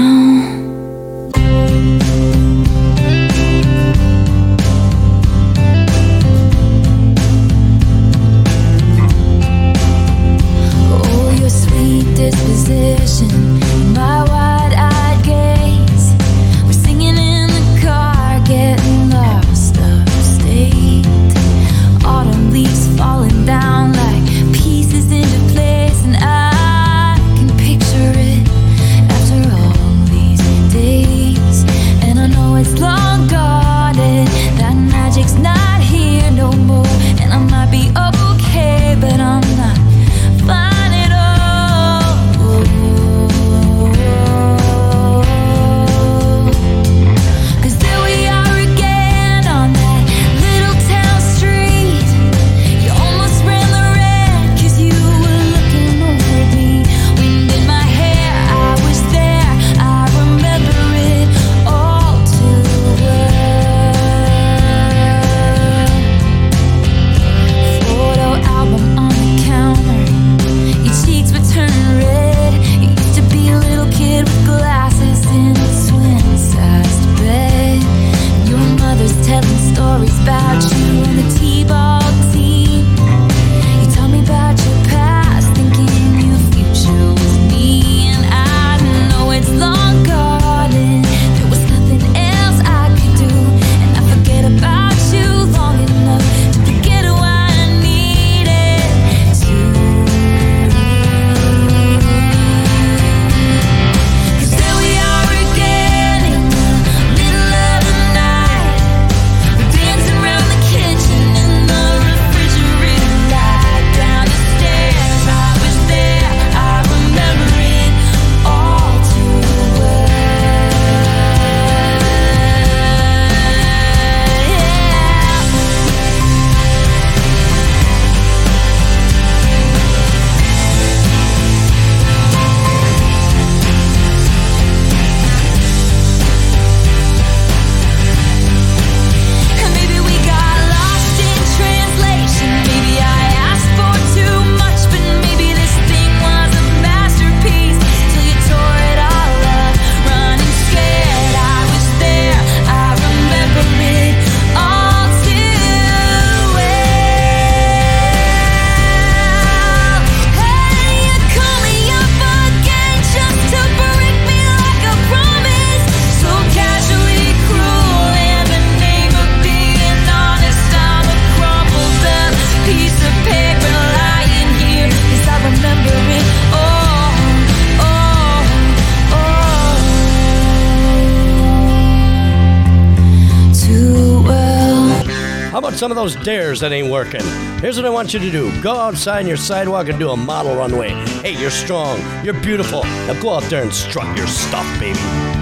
[186.51, 187.23] Dares that ain't working?
[187.61, 190.17] Here's what I want you to do go outside on your sidewalk and do a
[190.17, 190.89] model runway.
[191.23, 192.83] Hey, you're strong, you're beautiful.
[192.83, 194.99] Now go out there and strut your stuff, baby.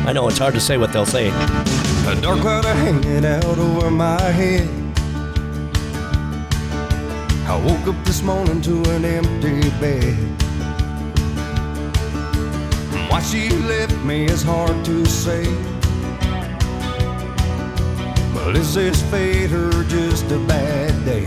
[0.07, 1.30] I know it's hard to say what they'll say.
[1.30, 4.69] A dark cloud hanging out over my head.
[7.48, 10.15] I woke up this morning to an empty bed.
[13.10, 15.79] Why she left me is hard to say.
[18.50, 21.24] Well, is this fate or just a bad day?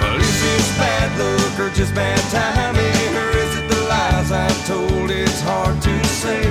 [0.00, 3.16] Well, is this bad luck or just bad timing?
[3.16, 5.12] Or is it the lies I'm told?
[5.12, 6.42] It's hard to say.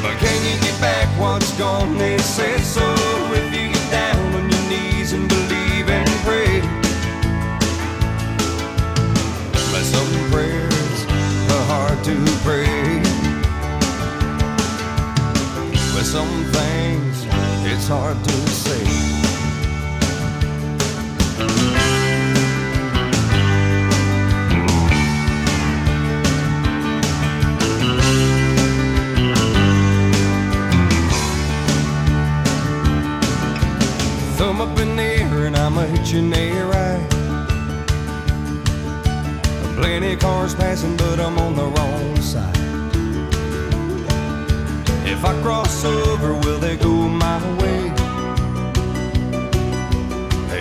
[0.00, 1.98] But can you get back what's gone?
[1.98, 2.94] They say so.
[3.34, 6.62] If you get down on your knees and believe and pray.
[9.52, 11.04] But some prayers
[11.52, 13.03] are hard to pray.
[16.14, 17.26] Some things
[17.66, 18.84] it's hard to say.
[34.36, 37.10] Thumb up in the air and I'ma hit you near right.
[39.74, 42.53] Plenty cars passing, but I'm on the wrong side.
[45.24, 47.90] If I cross over, will they go my way?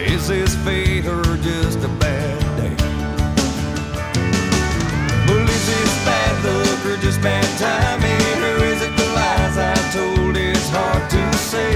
[0.06, 2.74] Is this fate or just a bad day?
[5.28, 8.42] Well, is this bad luck or just bad timing?
[8.42, 10.38] Or is it the lies I told?
[10.38, 11.74] It's hard to say.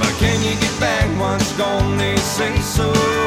[0.00, 1.96] But can you get back what's gone?
[1.96, 3.23] They say so.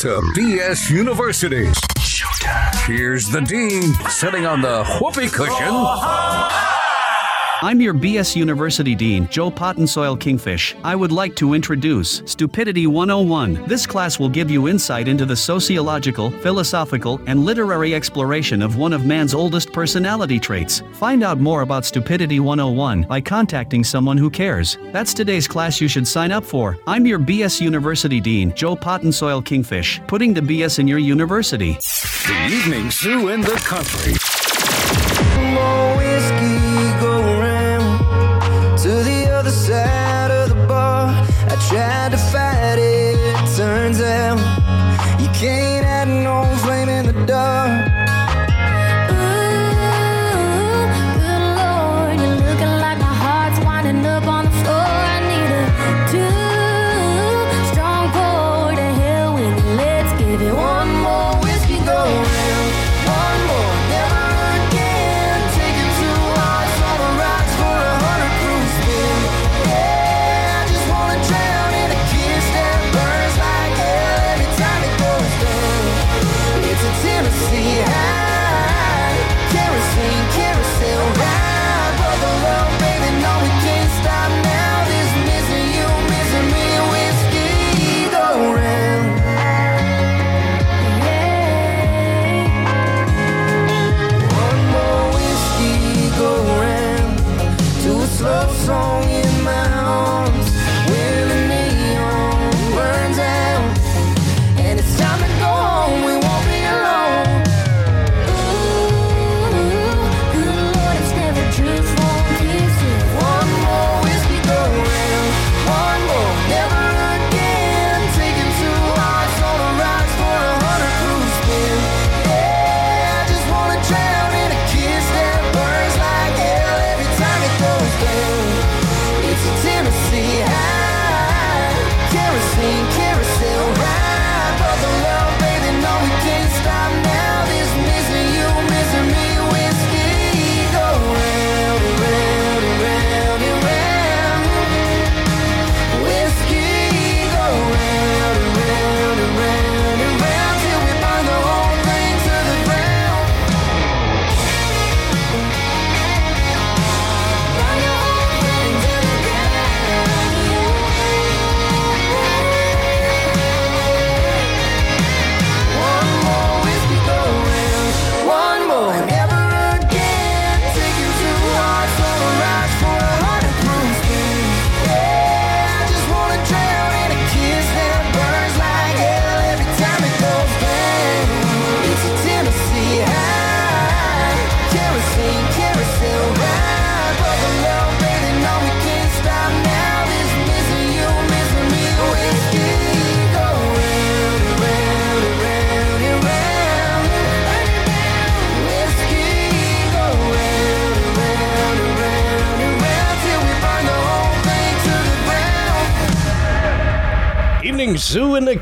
[0.00, 1.70] To BS University.
[2.86, 6.65] Here's the dean sitting on the whoopee cushion.
[7.62, 10.74] I'm your BS University Dean, Joe Pottensoil Kingfish.
[10.84, 13.66] I would like to introduce Stupidity 101.
[13.66, 18.92] This class will give you insight into the sociological, philosophical, and literary exploration of one
[18.92, 20.82] of man's oldest personality traits.
[20.92, 24.76] Find out more about Stupidity 101 by contacting someone who cares.
[24.92, 26.76] That's today's class you should sign up for.
[26.86, 31.72] I'm your BS University Dean, Joe Pottensoil Kingfish, putting the BS in your university.
[32.26, 34.12] The evening zoo in the country.
[42.06, 42.45] Tried to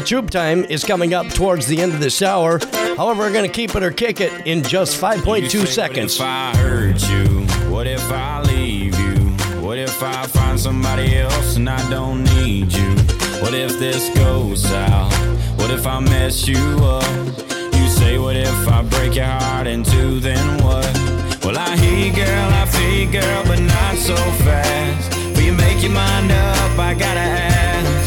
[0.00, 2.58] the tube time is coming up towards the end of this hour.
[2.96, 6.18] However, we're going to keep it or kick it in just 5.2 seconds.
[6.18, 7.70] What if I hurt you?
[7.70, 9.16] What if I leave you?
[9.60, 12.90] What if I find somebody else and I don't need you?
[13.42, 14.64] What if this goes?
[15.60, 17.26] What if I mess you up?
[17.74, 20.18] You say, What if I break your heart in two?
[20.18, 20.86] Then what?
[21.44, 25.14] Well, I hear you, girl, I feel you, girl, but not so fast.
[25.36, 26.78] Will you make your mind up?
[26.78, 27.99] I gotta ask.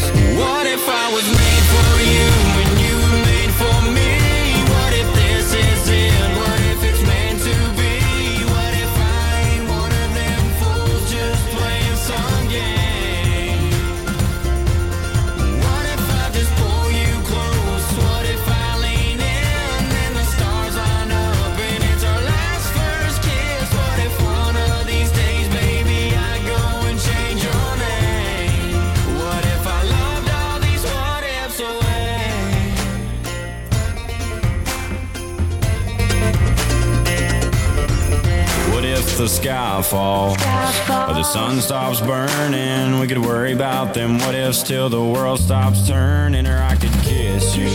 [39.16, 40.30] the sky fall.
[40.32, 42.98] Or the sun stops burning.
[42.98, 46.46] We could worry about them what if, till the world stops turning.
[46.46, 47.68] Or I could kiss you.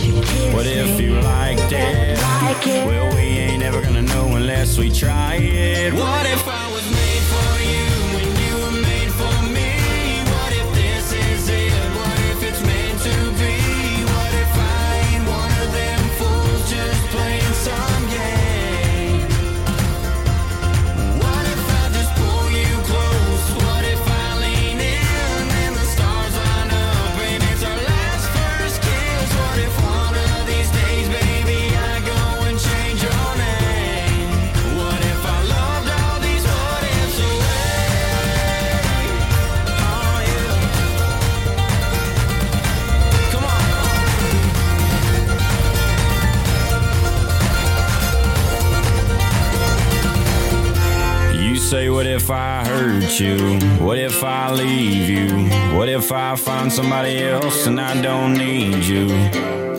[0.54, 2.18] What if you liked it?
[2.86, 5.94] Well, we ain't ever gonna know unless we try it.
[5.94, 6.79] What if I was
[51.70, 53.38] say, What if I hurt you?
[53.78, 55.28] What if I leave you?
[55.78, 59.69] What if I find somebody else and I don't need you?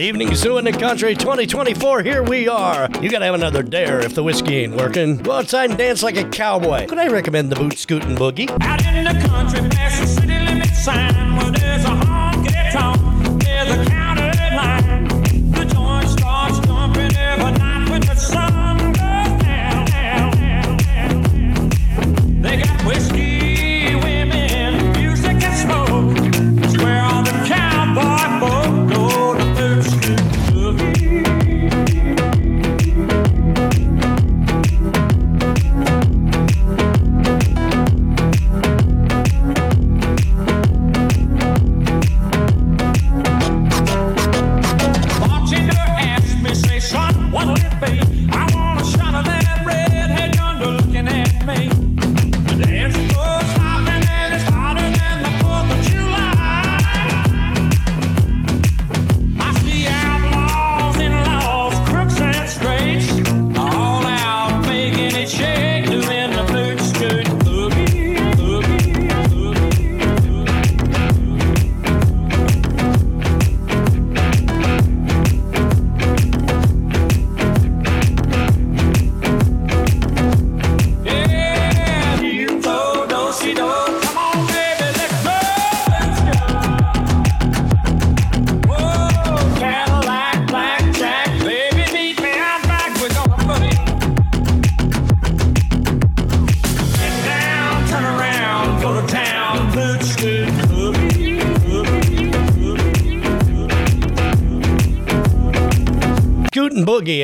[0.00, 2.02] Evening, Zoo in the Country 2024.
[2.02, 2.88] Here we are.
[3.00, 5.16] You gotta have another dare if the whiskey ain't working.
[5.18, 6.86] Go outside and dance like a cowboy.
[6.86, 8.48] Could I recommend the boot scooting boogie?
[8.62, 12.07] Out in the country, past the city limit sign, where there's a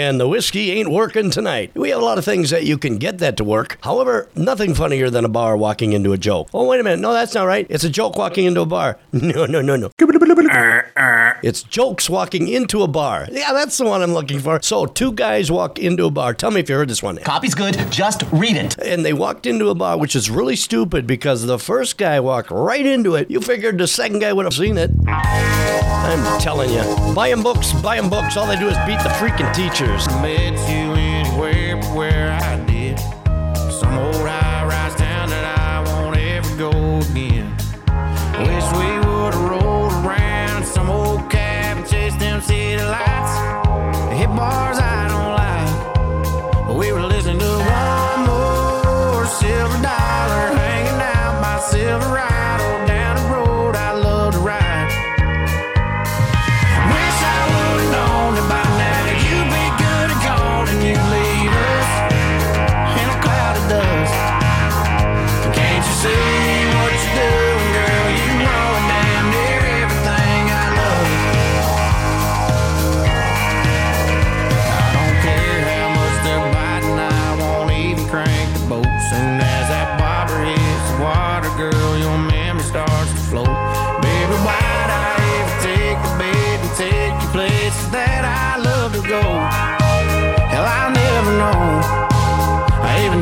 [0.04, 1.70] and the whiskey ain't working tonight.
[1.74, 3.78] We have a lot of things that you can get that to work.
[3.80, 6.50] However, nothing funnier than a bar walking into a joke.
[6.52, 7.00] Oh, wait a minute.
[7.00, 7.66] No, that's not right.
[7.70, 8.98] It's a joke walking into a bar.
[9.24, 9.90] No, no, no, no.
[11.44, 13.28] It's jokes walking into a bar.
[13.30, 14.62] Yeah, that's the one I'm looking for.
[14.62, 16.32] So, two guys walk into a bar.
[16.32, 17.18] Tell me if you heard this one.
[17.18, 17.76] Copy's good.
[17.90, 18.78] Just read it.
[18.78, 22.50] And they walked into a bar, which is really stupid because the first guy walked
[22.50, 23.30] right into it.
[23.30, 24.90] You figured the second guy would have seen it.
[25.06, 26.82] I'm telling you.
[27.14, 28.38] Buy 'em books, buy 'em books.
[28.38, 30.06] All they do is beat the freaking teachers.
[30.22, 32.63] Met you anywhere where I
[44.44, 45.03] Hit bars I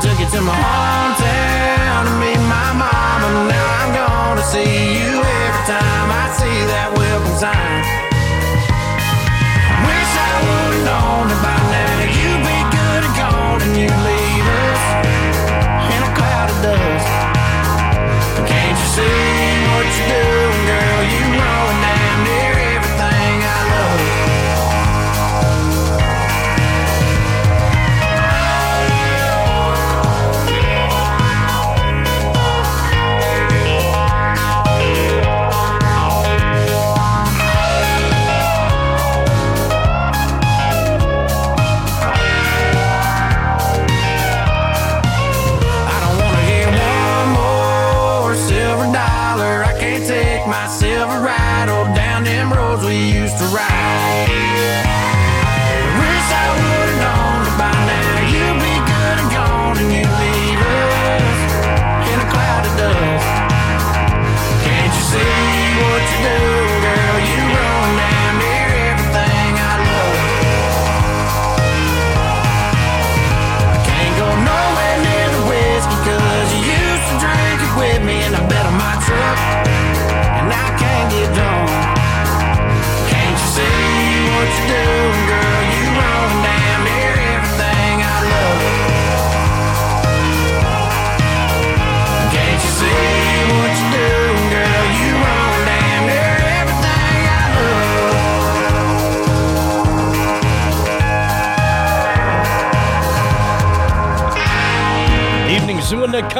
[0.02, 3.46] took you to my hometown to meet my mama.
[3.46, 7.86] Now I'm gonna see you every time I see that welcome sign.
[9.86, 14.82] Wish I would've known by now you'd be good at calling you leave us
[15.94, 17.06] in a cloud of dust.
[18.50, 19.22] Can't you see
[19.70, 20.41] what you're doing,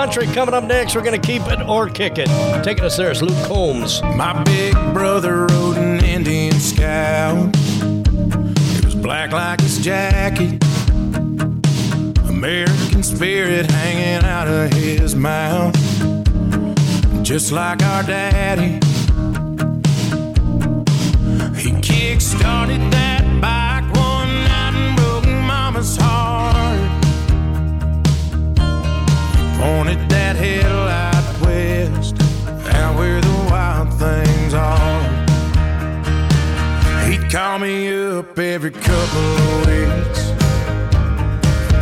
[0.06, 0.26] country.
[0.34, 2.26] Coming up next, we're going to keep it or kick it.
[2.64, 4.02] Taking us there is Luke Combs.
[4.02, 7.54] My big brother rode an Indian scout.
[7.54, 10.60] It was black like his jacket.
[12.28, 15.72] American spirit hanging out of his mouth.
[17.22, 18.80] Just like our daddy.
[38.52, 40.20] every couple of weeks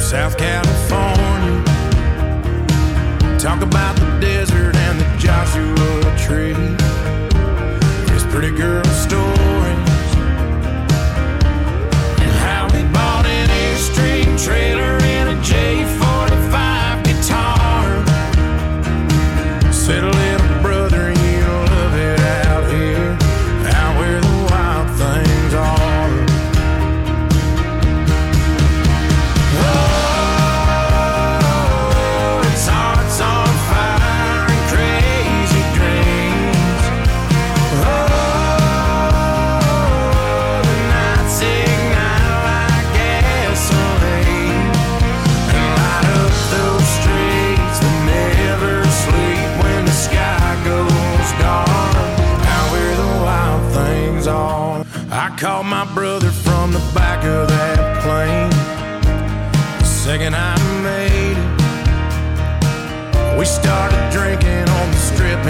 [0.01, 1.65] South California.
[3.41, 6.55] Talk about the desert and the Joshua tree.
[8.07, 10.11] Just pretty girl stories
[12.23, 14.90] and how we bought an airstream trailer.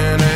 [0.00, 0.29] running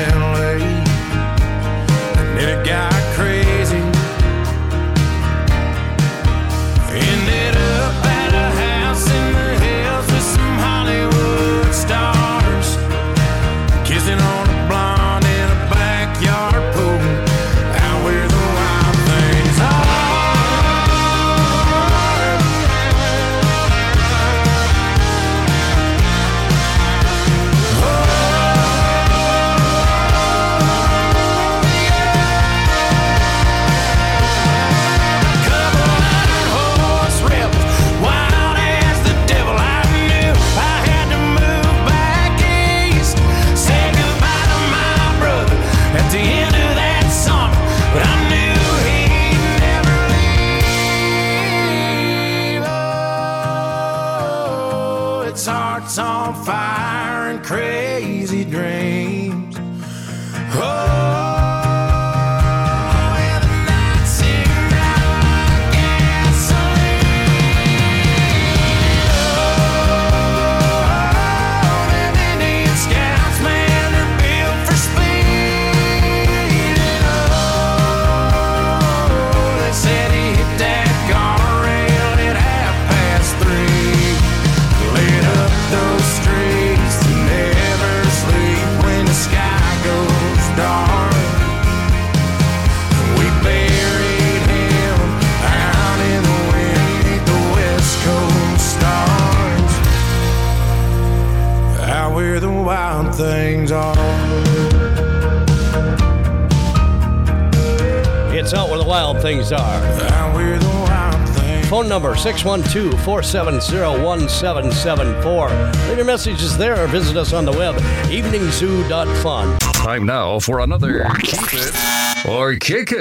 [112.05, 115.49] number 612 470 1774.
[115.89, 117.75] Leave your messages there or visit us on the web,
[118.11, 119.59] eveningzoo.fun.
[119.59, 123.01] Time now for another Keep It or Kick It.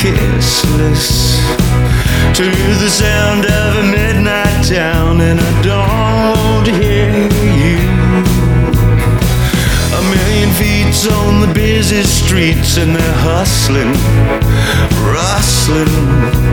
[0.00, 1.36] kissless
[2.34, 2.50] to
[2.80, 4.09] the sound of a minute.
[11.08, 13.94] On the busy streets and they're hustling,
[15.02, 16.49] rustling.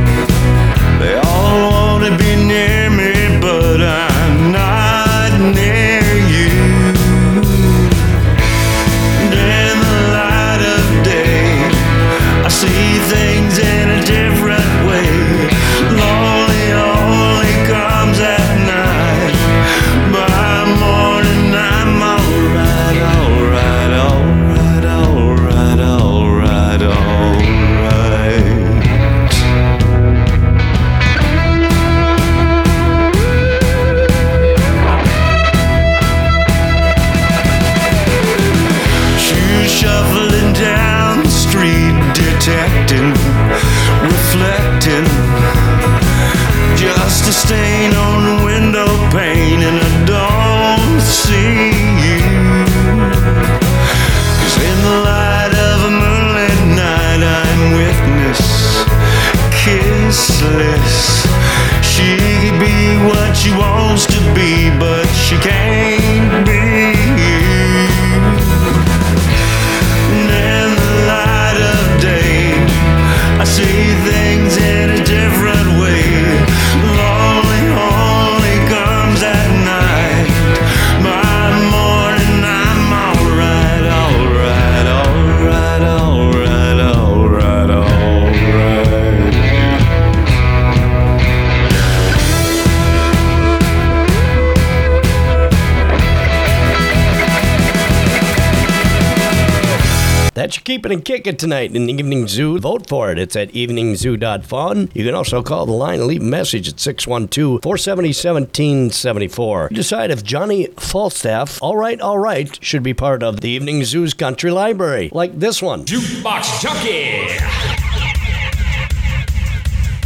[101.07, 102.59] Kick it tonight in the Evening Zoo.
[102.59, 103.17] Vote for it.
[103.17, 104.89] It's at eveningzoo.fun.
[104.93, 109.69] You can also call the line and leave a message at 612 470 1774.
[109.69, 114.13] Decide if Johnny Falstaff, All Right, All Right, should be part of the Evening Zoo's
[114.13, 115.85] Country Library, like this one.
[115.85, 117.27] Jukebox Junkie.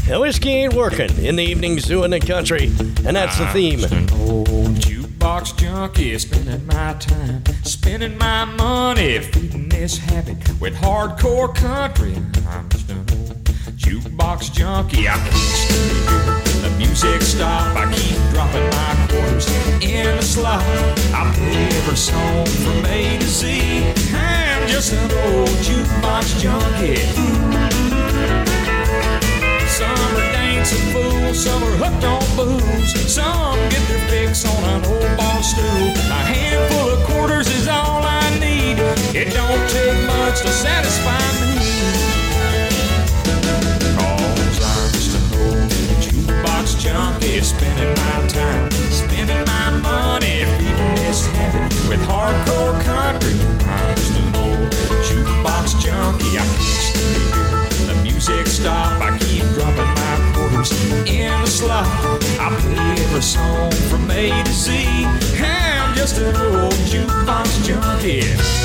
[0.08, 2.66] The whiskey ain't working in the Evening Zoo in the country,
[3.06, 5.01] and that's the ah, theme.
[5.22, 12.16] Jukebox junkie, spending my time, spending my money, feeding this habit with hardcore country.
[12.48, 13.44] I'm just an old
[13.78, 15.08] jukebox junkie.
[15.08, 16.62] I can't stay.
[16.64, 17.78] The music stop.
[17.78, 19.48] I keep dropping my quarters
[19.84, 20.64] in the slot.
[21.14, 23.94] I play every song from A to Z.
[24.16, 27.71] I'm just an old jukebox junkie.
[29.72, 32.92] Some are dancing fools, some are hooked on booze.
[33.10, 35.88] Some get their fix on an old bar stool.
[36.12, 38.80] A handful of quarters is all I need.
[39.16, 41.41] It don't take much to satisfy me.
[63.22, 65.06] Song from A to Z.
[65.40, 68.61] I'm just an old jukebox junkie.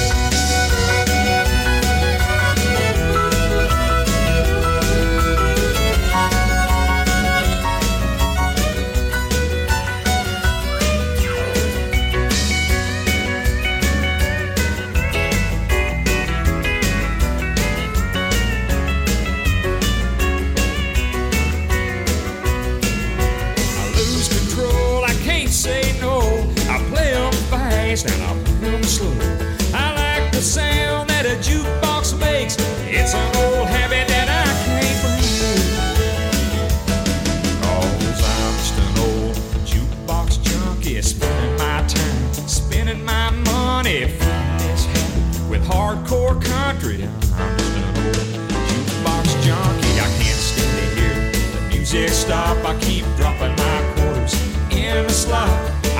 [55.26, 55.50] Slot.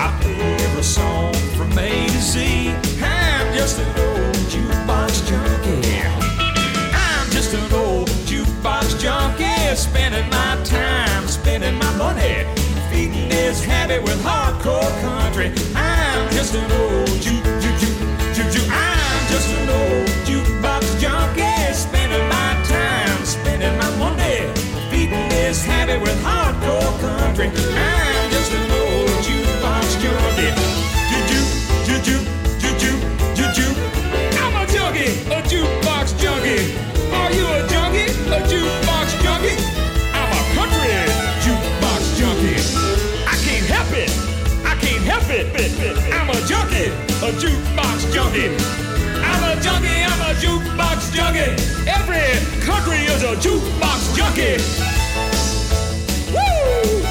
[0.05, 2.71] I play every song from A to Z.
[3.03, 5.83] I'm just an old jukebox junkie.
[6.95, 12.47] I'm just an old jukebox junkie, spending my time, spending my money,
[12.91, 15.49] feeding this habit with hardcore country.
[15.75, 16.86] I'm just an old
[47.27, 48.55] a jukebox junkie.
[49.19, 51.51] I'm a junkie, I'm a jukebox junkie.
[51.91, 52.23] Every
[52.65, 54.63] country is a jukebox junkie.
[56.31, 57.03] Woo!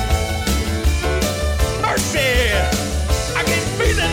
[1.82, 2.54] Mercy!
[3.36, 4.12] I can feel it.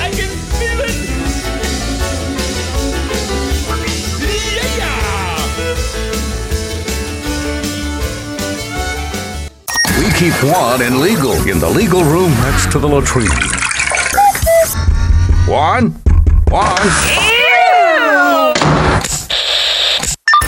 [0.00, 0.96] I can feel it.
[4.78, 5.36] Yeah!
[10.00, 13.55] We keep Juan in legal in the legal room next to the latrine.
[15.46, 15.92] Juan?
[16.50, 16.76] Juan?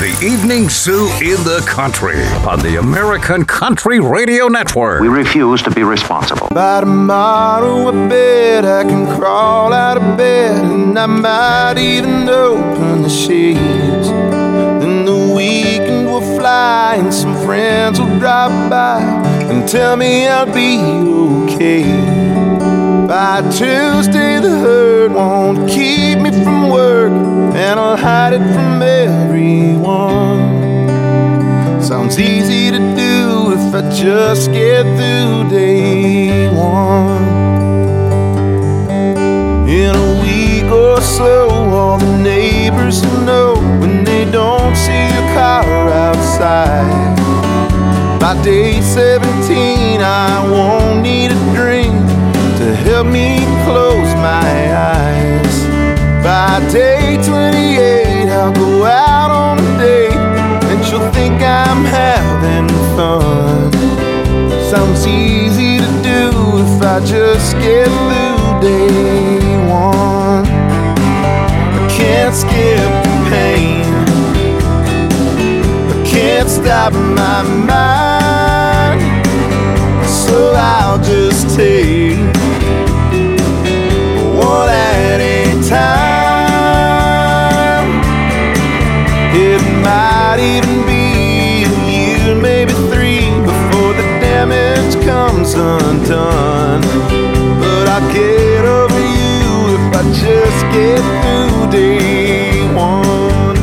[0.01, 5.01] The Evening Zoo in the Country on the American Country Radio Network.
[5.01, 6.49] We refuse to be responsible.
[6.49, 13.03] By tomorrow, I bet I can crawl out of bed and I might even open
[13.03, 14.09] the shades.
[14.09, 20.53] Then the weekend will fly and some friends will drop by and tell me I'll
[20.53, 20.81] be
[21.55, 22.58] okay.
[23.09, 30.43] By Tuesday, the hurt won't keep me from work and I'll hide it from everyone.
[31.83, 37.25] Sounds easy to do if I just get through day one.
[39.67, 45.33] In a week or so, all the neighbors will know when they don't see a
[45.33, 47.17] car outside.
[48.21, 51.78] By day 17, I won't need a drink
[52.99, 55.57] tell me close my eyes.
[56.25, 60.23] By day 28, I'll go out on a date,
[60.71, 63.71] and she'll think I'm having fun.
[64.69, 66.25] Sounds easy to do
[66.65, 69.39] if I just get through day
[69.69, 70.45] one.
[71.79, 73.87] I can't skip the pain.
[75.93, 77.98] I can't stop my mind.
[95.53, 96.81] Comes undone.
[97.61, 103.57] But I'll get over you if I just get through day one.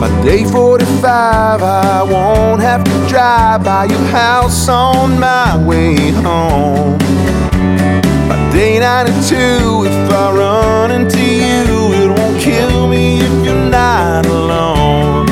[0.00, 6.98] By day 45, I won't have to drive by your house on my way home.
[8.28, 9.36] By day 92,
[9.86, 15.26] if I run into you, it won't kill me if you're not alone.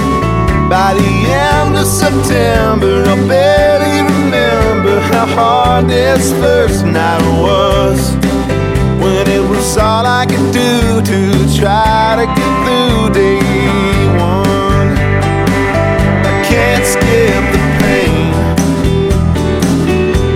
[0.69, 1.18] By the
[1.81, 8.01] of September, I'll barely remember how hard this first night was.
[9.03, 11.21] When it was all I could do to
[11.57, 13.39] try to get through day
[14.19, 14.91] one.
[16.27, 18.35] I can't skip the pain.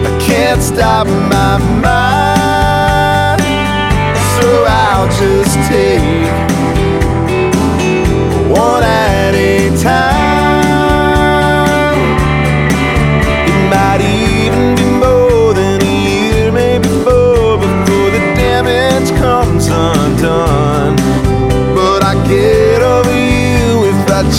[0.06, 3.42] I can't stop my mind.
[4.36, 6.02] So I'll just take
[8.56, 9.11] one at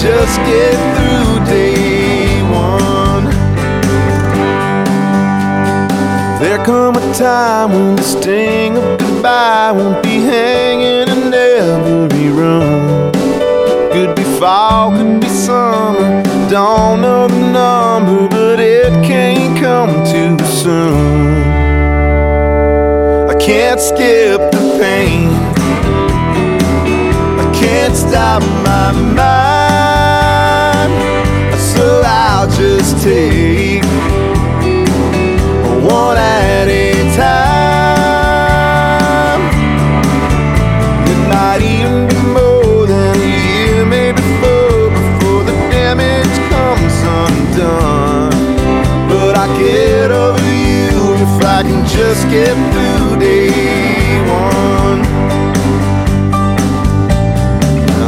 [0.02, 3.26] just get through day one.
[6.41, 13.11] There come a time when the sting of goodbye won't be hanging in every room.
[13.94, 16.24] Could be fall, could be summer.
[16.49, 21.44] Don't know the number, but it can't come too soon.
[23.30, 25.30] I can't skip the pain.
[27.40, 29.52] I can't stop my mind.
[33.03, 33.84] Take
[35.84, 37.84] one at a time.
[41.11, 48.31] It might even be more than a year, maybe four, before the damage comes undone.
[49.09, 55.01] But I get over you if I can just get through day one.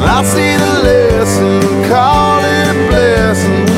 [0.08, 1.60] I'll see the lesson,
[1.90, 3.75] call it a blessing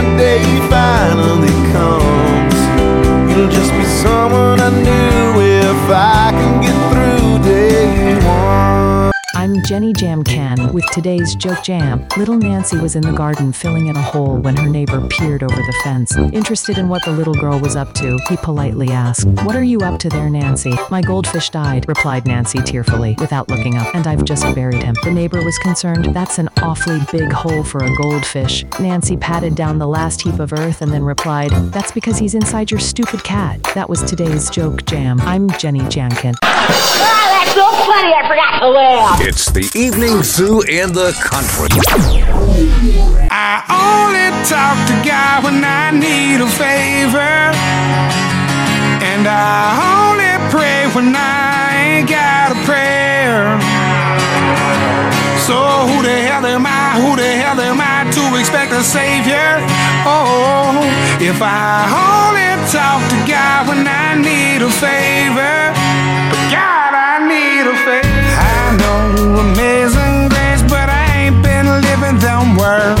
[0.00, 2.58] that day finally comes.
[3.30, 5.47] You'll just be someone I knew
[9.68, 12.08] Jenny Jamcans with today's Joke Jam.
[12.16, 15.54] Little Nancy was in the garden filling in a hole when her neighbor peered over
[15.54, 16.16] the fence.
[16.16, 19.80] Interested in what the little girl was up to, he politely asked, What are you
[19.80, 20.72] up to there, Nancy?
[20.90, 24.94] My goldfish died, replied Nancy tearfully, without looking up, and I've just buried him.
[25.04, 28.64] The neighbor was concerned, That's an awfully big hole for a goldfish.
[28.80, 32.70] Nancy patted down the last heap of earth and then replied, That's because he's inside
[32.70, 33.62] your stupid cat.
[33.74, 35.20] That was today's Joke Jam.
[35.20, 36.38] I'm Jenny Jamcans.
[36.40, 39.20] that's so funny, I forgot to laugh.
[39.20, 41.66] It's the evening zoo in the country.
[43.26, 47.34] I only talk to God when I need a favor.
[49.02, 53.58] And I only pray when I ain't got a prayer.
[55.42, 55.58] So
[55.90, 56.94] who the hell am I?
[57.02, 59.58] Who the hell am I to expect a savior?
[60.06, 60.86] Oh,
[61.18, 65.74] if I only talk to God when I need a favor.
[66.46, 68.07] God, I need a favor.
[69.36, 73.00] Amazing grace, but I ain't been living them words.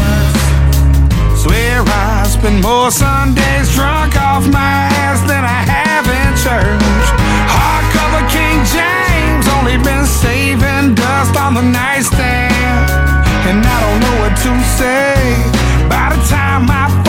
[1.40, 7.06] Swear I spend more Sundays drunk off my ass than I have in church.
[7.48, 12.92] Hardcover King James, only been saving dust on the nightstand.
[13.48, 15.16] And I don't know what to say
[15.88, 17.07] by the time I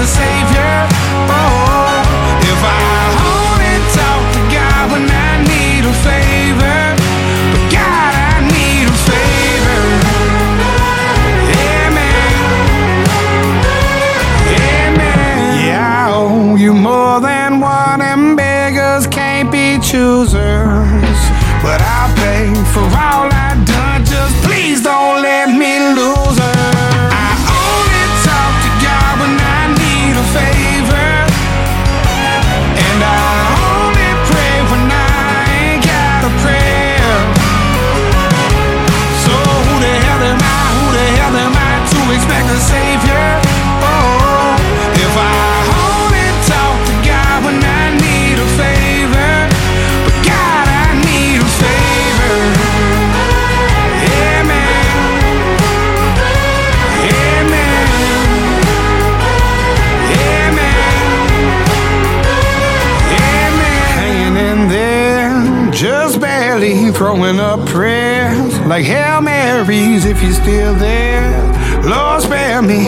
[0.00, 0.89] a savior?
[68.70, 71.26] Like Hail Marys if you're still there.
[71.82, 72.86] Lord, spare me.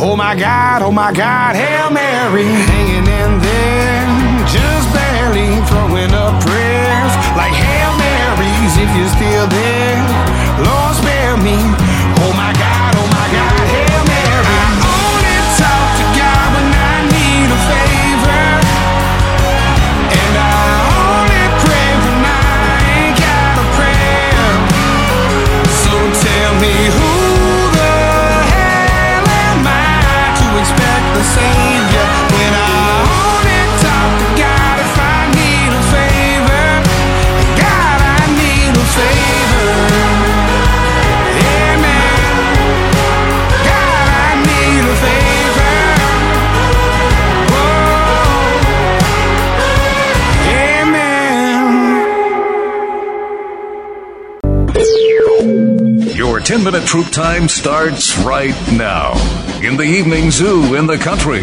[0.00, 4.08] Oh my God, oh my God, Hail Mary, hanging in there,
[4.48, 10.00] just barely throwing up prayers like Hail Marys if you're still there.
[10.64, 11.87] Lord, spare me.
[56.48, 59.47] 10 minute troop time starts right now.
[59.60, 61.42] In the evening zoo in the country.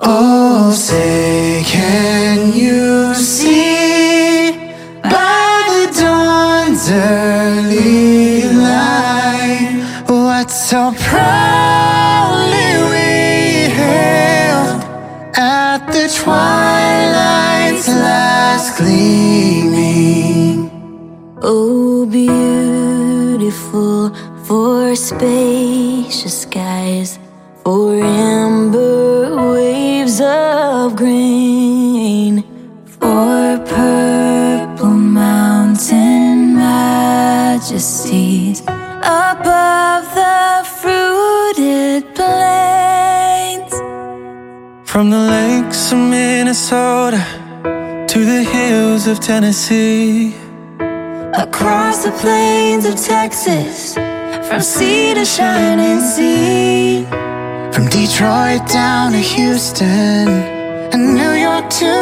[0.00, 3.67] Oh, say, can you see
[39.48, 40.40] above the
[40.78, 43.72] fruited plains.
[44.84, 47.22] From the lakes of Minnesota
[48.12, 50.34] to the hills of Tennessee.
[51.46, 53.94] Across the plains of Texas,
[54.48, 57.06] from sea to shining sea.
[57.72, 60.28] From Detroit down to Houston
[60.92, 61.92] and New York to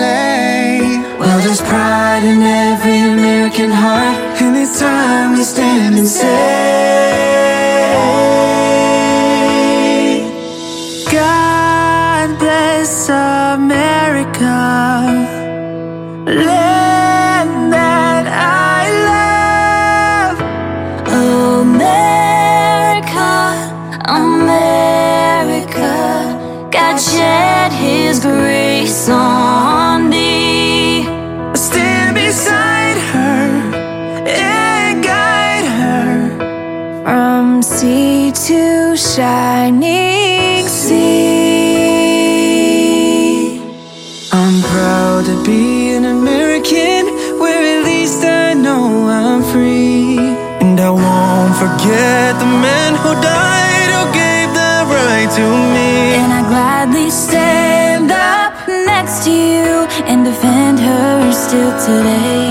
[0.00, 0.83] LA.
[1.18, 6.24] Well, there's pride in every American heart, and it's time we stand and say,
[11.12, 14.58] God bless America,
[16.26, 20.38] land that I love.
[21.62, 23.32] America,
[24.08, 25.92] America,
[26.72, 29.53] God shed His grace on
[61.84, 62.43] today.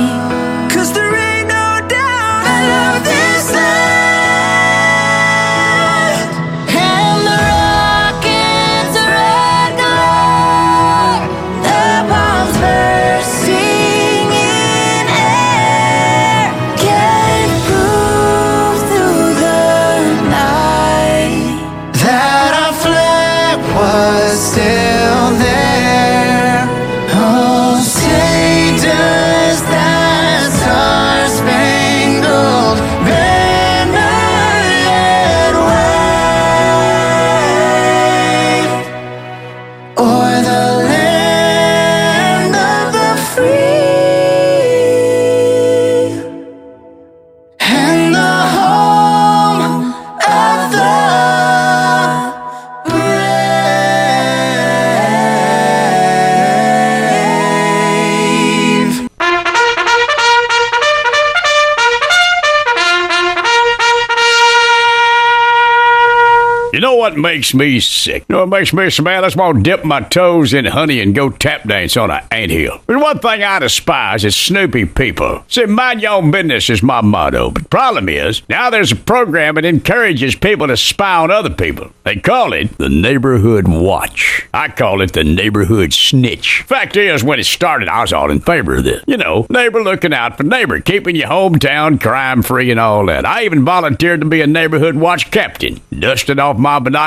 [67.14, 68.26] What makes me sick?
[68.27, 69.23] You know what makes me so mad?
[69.23, 72.23] I just want to dip my toes in honey and go tap dance on an
[72.31, 72.81] anthill.
[72.88, 75.44] There's one thing I despise is snoopy people.
[75.48, 77.52] See, mind your own business is my motto.
[77.52, 81.91] But problem is, now there's a program that encourages people to spy on other people.
[82.03, 84.48] They call it the Neighborhood Watch.
[84.52, 86.64] I call it the Neighborhood Snitch.
[86.64, 89.03] Fact is, when it started, I was all in favor of this.
[89.06, 93.23] You know, neighbor looking out for neighbor, keeping your hometown crime free and all that.
[93.23, 95.80] I even volunteered to be a Neighborhood Watch captain.
[95.98, 97.03] Dusted off my binoculars,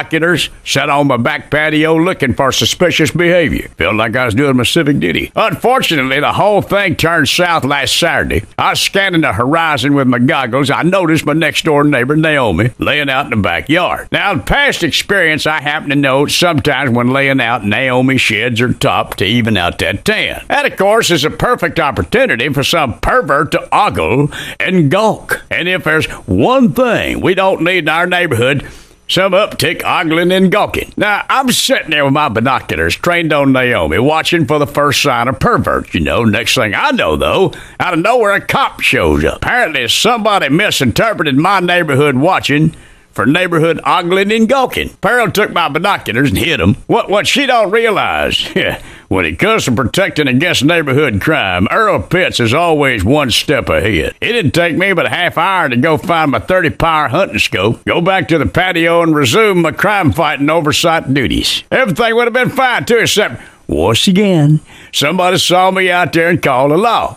[0.64, 3.68] sat on my back patio looking for suspicious behavior.
[3.76, 5.32] Felt like I was doing my civic duty.
[5.36, 8.44] Unfortunately, the whole thing turned south last Saturday.
[8.58, 10.70] I was scanning the horizon with my goggles.
[10.70, 14.08] I noticed my next door neighbor, Naomi, laying out in the backyard.
[14.12, 18.72] Now, in past experience, I happen to know sometimes when laying out, Naomi sheds her
[18.72, 20.44] top to even out that tan.
[20.48, 25.44] That, of course, is a perfect opportunity for some pervert to ogle and gawk.
[25.50, 28.66] And if there's one thing we don't need in our neighborhood,
[29.08, 30.92] some uptick ogling and gawking.
[30.96, 35.28] Now, I'm sitting there with my binoculars trained on Naomi, watching for the first sign
[35.28, 36.24] of pervert, you know.
[36.24, 39.36] Next thing I know, though, out of nowhere, a cop shows up.
[39.36, 42.74] Apparently, somebody misinterpreted my neighborhood watching
[43.16, 44.90] for neighborhood ogling and gawking.
[45.00, 46.74] Pearl took my binoculars and hit him.
[46.86, 48.46] What what she don't realize,
[49.08, 54.14] when it comes to protecting against neighborhood crime, Earl Pitts is always one step ahead.
[54.20, 57.38] It didn't take me but a half hour to go find my 30 power hunting
[57.38, 61.64] scope, go back to the patio, and resume my crime fighting oversight duties.
[61.72, 64.60] Everything would have been fine too, except once again,
[64.92, 67.16] somebody saw me out there and called the law.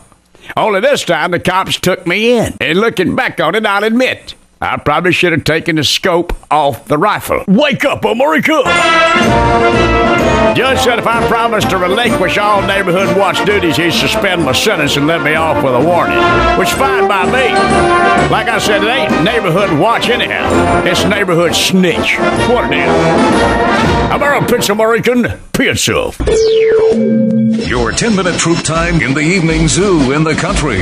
[0.58, 2.56] Only this time the cops took me in.
[2.60, 6.86] And looking back on it, I'll admit, I probably should have taken the scope off
[6.86, 7.46] the rifle.
[7.48, 8.62] Wake up, America!
[10.54, 14.98] Judge said if I promised to relinquish all neighborhood watch duties, he'd suspend my sentence
[14.98, 16.18] and let me off with a warning.
[16.60, 17.54] Which fine by me.
[18.30, 20.84] Like I said, it ain't neighborhood watch anyhow.
[20.86, 22.18] It's neighborhood snitch.
[22.50, 24.12] What it is.
[24.12, 25.24] American Pizza American
[25.54, 26.12] Pizza.
[27.70, 30.80] Your 10 minute troop time in the evening zoo in the country.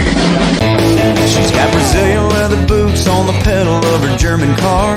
[1.28, 4.96] She's got Brazilian leather boots on the pedal of her German car.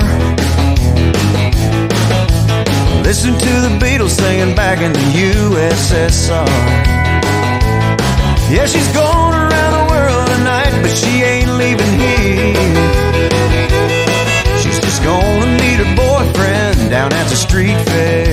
[3.03, 6.47] Listen to the Beatles singing back in the USSR.
[8.49, 12.53] Yeah, she's going around the world tonight, but she ain't leaving here.
[14.61, 18.30] She's just gonna meet her boyfriend down at the street fair.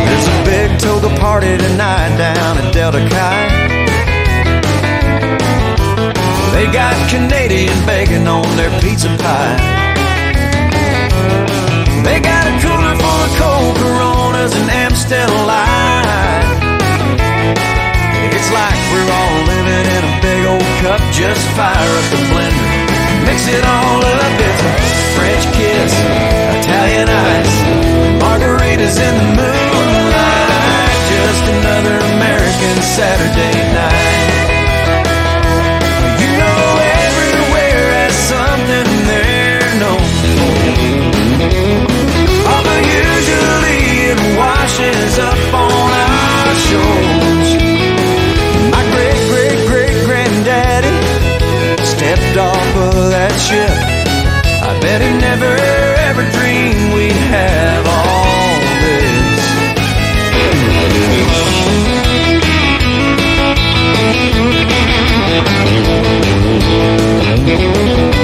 [0.06, 3.36] There's a big toga party tonight down at Delta Chi.
[6.54, 9.56] They got Canadian bacon on their pizza pie.
[12.02, 16.48] They got a cooler full of cold Coronas and Amstel Light.
[18.32, 21.00] It's like we're all living in a big old cup.
[21.12, 22.75] Just fire up the blender,
[23.36, 24.40] mix it all up.
[24.40, 24.72] It's a
[25.14, 25.92] French kiss,
[26.64, 27.56] Italian ice,
[28.22, 30.96] margaritas in the moonlight.
[31.12, 34.35] Just another American Saturday night.
[52.16, 53.70] Stepped off of that ship.
[54.62, 55.56] I bet he never
[56.08, 58.60] ever dreamed we'd have all
[68.02, 68.15] this.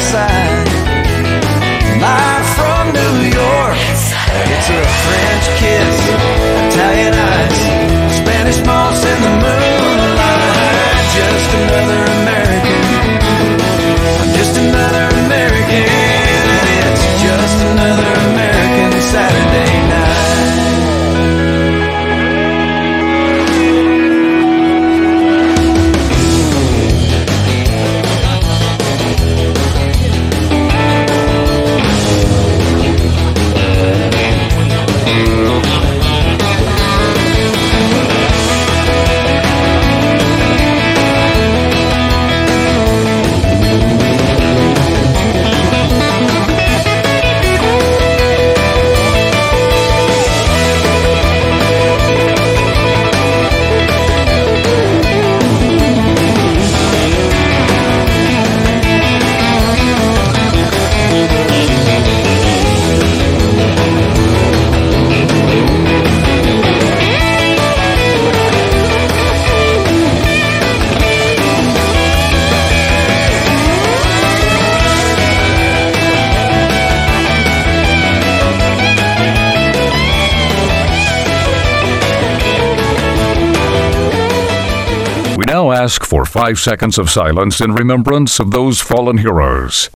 [0.00, 0.59] Side
[86.30, 89.90] five seconds of silence in remembrance of those fallen heroes.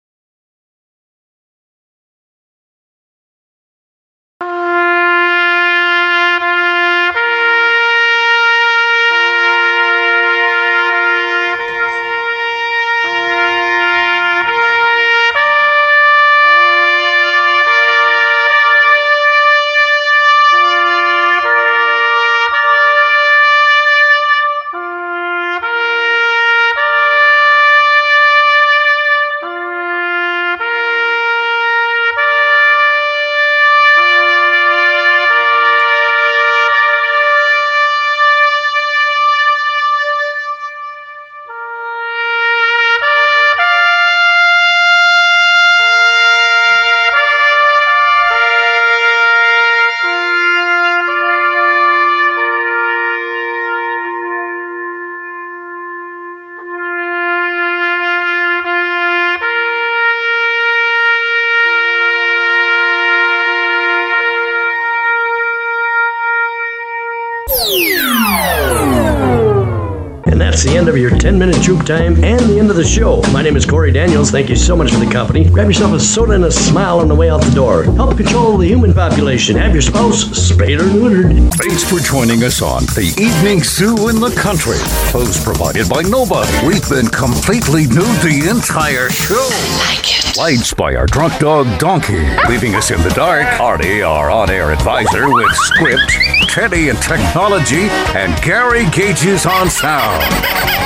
[71.85, 73.21] Time and the end of the show.
[73.33, 74.31] My name is Corey Daniels.
[74.31, 75.49] Thank you so much for the company.
[75.49, 77.85] Grab yourself a soda and a smile on the way out the door.
[77.85, 79.57] Help control the human population.
[79.57, 81.53] Have your spouse spayed or neutered.
[81.55, 84.79] Thanks for joining us on The Evening Zoo in the Country.
[85.13, 86.51] Host provided by nobody.
[86.67, 90.24] We've been completely nude the entire show.
[90.37, 92.27] Lights by our drunk dog Donkey.
[92.49, 96.13] Leaving us in the dark, Artie, our on air advisor with script,
[96.49, 100.25] Teddy and technology, and Gary Gages on sound.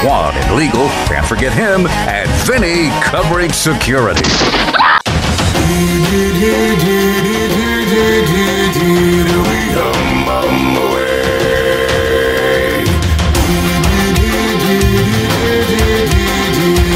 [0.04, 4.20] Juan and legal, can't forget him, and Vinny covering security.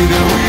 [0.04, 0.38] The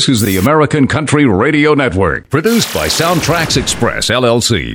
[0.00, 4.68] This is the American Country Radio Network, produced by SoundtraX Express, LLC,